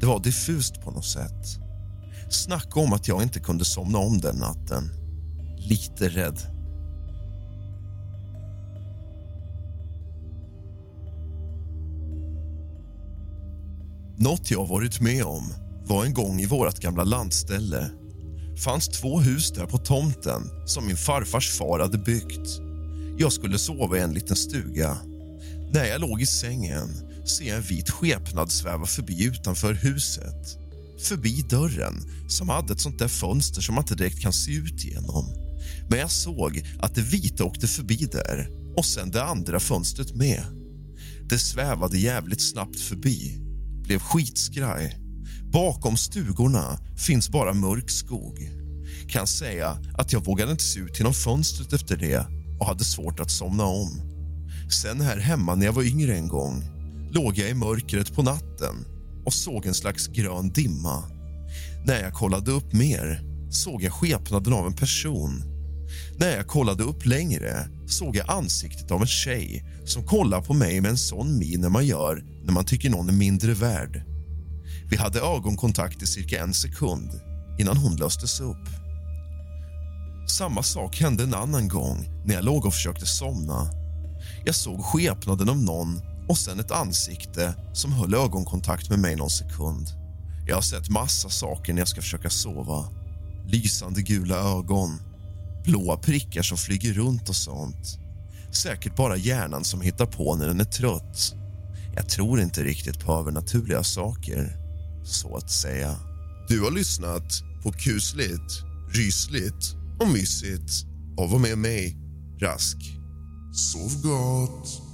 Det 0.01 0.07
var 0.07 0.21
diffust 0.21 0.81
på 0.81 0.91
något 0.91 1.05
sätt. 1.05 1.59
Snacka 2.31 2.81
om 2.81 2.93
att 2.93 3.09
jag 3.09 3.23
inte 3.23 3.41
kunde 3.41 3.65
somna 3.65 3.99
om 3.99 4.19
den 4.19 4.37
natten. 4.37 4.91
Lite 5.57 6.09
rädd. 6.09 6.39
Något 14.17 14.51
jag 14.51 14.67
varit 14.67 15.01
med 15.01 15.25
om 15.25 15.55
var 15.87 16.05
en 16.05 16.15
gång 16.15 16.41
i 16.41 16.47
vårt 16.47 16.79
gamla 16.79 17.05
landställe 17.05 17.91
fanns 18.65 18.89
två 18.89 19.21
hus 19.21 19.51
där 19.51 19.67
på 19.67 19.79
tomten 19.79 20.43
som 20.67 20.87
min 20.87 20.97
farfars 20.97 21.59
far 21.59 21.81
hade 21.81 21.99
byggt. 21.99 22.61
Jag 23.19 23.33
skulle 23.33 23.59
sova 23.59 23.99
i 23.99 24.01
en 24.01 24.13
liten 24.13 24.37
stuga. 24.37 24.99
När 25.73 25.85
jag 25.85 26.01
låg 26.01 26.23
i 26.23 26.27
sängen 26.27 26.89
ser 27.27 27.49
jag 27.49 27.57
en 27.57 27.63
vit 27.63 27.91
skepnad 27.91 28.53
sväva 28.53 28.87
förbi 28.87 29.25
utanför 29.25 29.75
huset. 29.75 30.59
Förbi 31.03 31.45
dörren, 31.51 31.95
som 32.29 32.49
hade 32.49 32.73
ett 32.73 32.81
sånt 32.81 32.99
där 32.99 33.09
fönster 33.09 33.61
som 33.61 33.75
man 33.75 33.85
inte 33.85 33.95
direkt 33.95 34.21
kan 34.21 34.33
se 34.33 34.53
ut 34.53 34.85
genom. 34.85 35.25
Men 35.91 35.99
jag 35.99 36.11
såg 36.11 36.63
att 36.79 36.95
det 36.95 37.01
vita 37.01 37.45
åkte 37.45 37.67
förbi 37.67 38.09
där 38.13 38.49
och 38.77 38.85
sen 38.85 39.11
det 39.11 39.25
andra 39.25 39.61
fönstret 39.61 40.15
med. 40.15 40.45
Det 41.31 41.39
svävade 41.39 41.99
jävligt 41.99 42.43
snabbt 42.43 42.81
förbi, 42.81 43.39
blev 43.83 43.99
skitskraj. 43.99 44.99
Bakom 45.53 45.97
stugorna 45.97 46.79
finns 46.97 47.29
bara 47.29 47.55
mörk 47.55 47.91
skog. 47.91 48.51
Kan 49.09 49.27
säga 49.27 49.79
att 49.95 50.13
jag 50.13 50.25
vågade 50.25 50.53
inte 50.53 50.65
se 50.65 50.81
ut 50.81 50.99
genom 50.99 51.15
fönstret 51.15 51.73
efter 51.73 51.97
det 51.97 52.27
och 52.61 52.67
hade 52.67 52.85
svårt 52.85 53.21
att 53.21 53.31
somna 53.31 53.65
om. 53.65 54.18
Sen 54.71 55.01
här 55.01 55.19
hemma 55.19 55.55
när 55.55 55.67
jag 55.67 55.73
var 55.73 55.83
yngre 55.83 56.17
en 56.17 56.29
gång 56.29 56.65
låg 57.13 57.39
jag 57.39 57.51
i 57.51 57.55
mörkret 57.55 58.15
på 58.15 58.23
natten 58.23 58.75
och 59.25 59.35
såg 59.35 59.67
en 59.67 59.75
slags 59.75 60.07
grön 60.07 60.51
dimma. 60.53 61.03
När 61.85 62.03
jag 62.03 62.13
kollade 62.13 62.51
upp 62.51 62.73
mer 62.73 63.23
såg 63.51 63.83
jag 63.83 63.93
skepnaden 63.93 64.53
av 64.53 64.67
en 64.67 64.73
person. 64.73 65.43
När 66.19 66.37
jag 66.37 66.47
kollade 66.47 66.83
upp 66.83 67.07
längre 67.07 67.69
såg 67.87 68.17
jag 68.17 68.31
ansiktet 68.31 68.91
av 68.91 69.01
en 69.01 69.07
tjej 69.07 69.65
som 69.85 70.07
kollar 70.07 70.41
på 70.41 70.55
mig 70.55 70.81
med 70.81 70.91
en 70.91 70.99
sån 70.99 71.39
min 71.39 71.61
när 71.61 71.69
man 71.69 71.87
gör 71.87 72.25
när 72.45 72.53
man 72.53 72.65
tycker 72.65 72.91
någon 72.91 73.09
är 73.09 73.13
mindre 73.13 73.55
värd. 73.55 74.03
Vi 74.91 74.97
hade 74.97 75.21
ögonkontakt 75.21 76.03
i 76.03 76.07
cirka 76.07 76.43
en 76.43 76.55
sekund 76.55 77.21
innan 77.59 77.77
hon 77.77 77.97
löstes 77.97 78.41
upp. 78.41 78.69
Samma 80.29 80.63
sak 80.63 81.01
hände 81.01 81.23
en 81.23 81.35
annan 81.35 81.69
gång 81.69 82.09
när 82.25 82.35
jag 82.35 82.45
låg 82.45 82.67
och 82.67 82.75
försökte 82.75 83.07
somna. 83.07 83.78
Jag 84.45 84.55
såg 84.55 84.85
skepnaden 84.85 85.49
av 85.49 85.59
någon 85.59 86.01
och 86.29 86.39
sen 86.39 86.61
ett 86.61 86.71
ansikte 86.71 87.55
som 87.73 87.93
höll 87.93 88.15
ögonkontakt 88.15 88.91
med 88.91 88.99
mig 88.99 89.17
någon 89.17 89.31
sekund. 89.31 89.87
Jag 90.47 90.55
har 90.55 90.63
sett 90.63 90.91
massa 90.91 91.29
saker 91.29 91.73
när 91.73 91.81
jag 91.81 91.89
ska 91.89 92.01
försöka 92.01 92.31
sova. 92.31 92.89
Lysande 93.47 94.03
gula 94.03 94.37
ögon, 94.37 95.01
blåa 95.65 95.97
prickar 95.97 96.43
som 96.43 96.59
flyger 96.59 96.93
runt 96.93 97.29
och 97.29 97.37
sånt. 97.37 97.99
Säkert 98.53 98.97
bara 98.97 99.17
hjärnan 99.17 99.65
som 99.65 99.81
hittar 99.81 100.07
på 100.07 100.37
när 100.37 100.47
den 100.47 100.61
är 100.61 100.65
trött. 100.65 101.35
Jag 101.95 102.09
tror 102.09 102.41
inte 102.41 102.65
riktigt 102.65 103.01
på 103.01 103.13
övernaturliga 103.13 103.85
saker, 103.85 104.57
så 105.05 105.37
att 105.37 105.51
säga. 105.51 105.97
Du 106.49 106.61
har 106.61 106.71
lyssnat 106.71 107.43
på 107.63 107.73
kusligt, 107.73 108.63
rysligt 108.95 109.75
och 110.01 110.09
mysigt 110.09 110.73
av 111.19 111.35
och 111.35 111.41
med 111.41 111.59
mig, 111.59 111.97
Rask. 112.41 112.98
Sov 113.51 114.01
gott! 114.01 114.88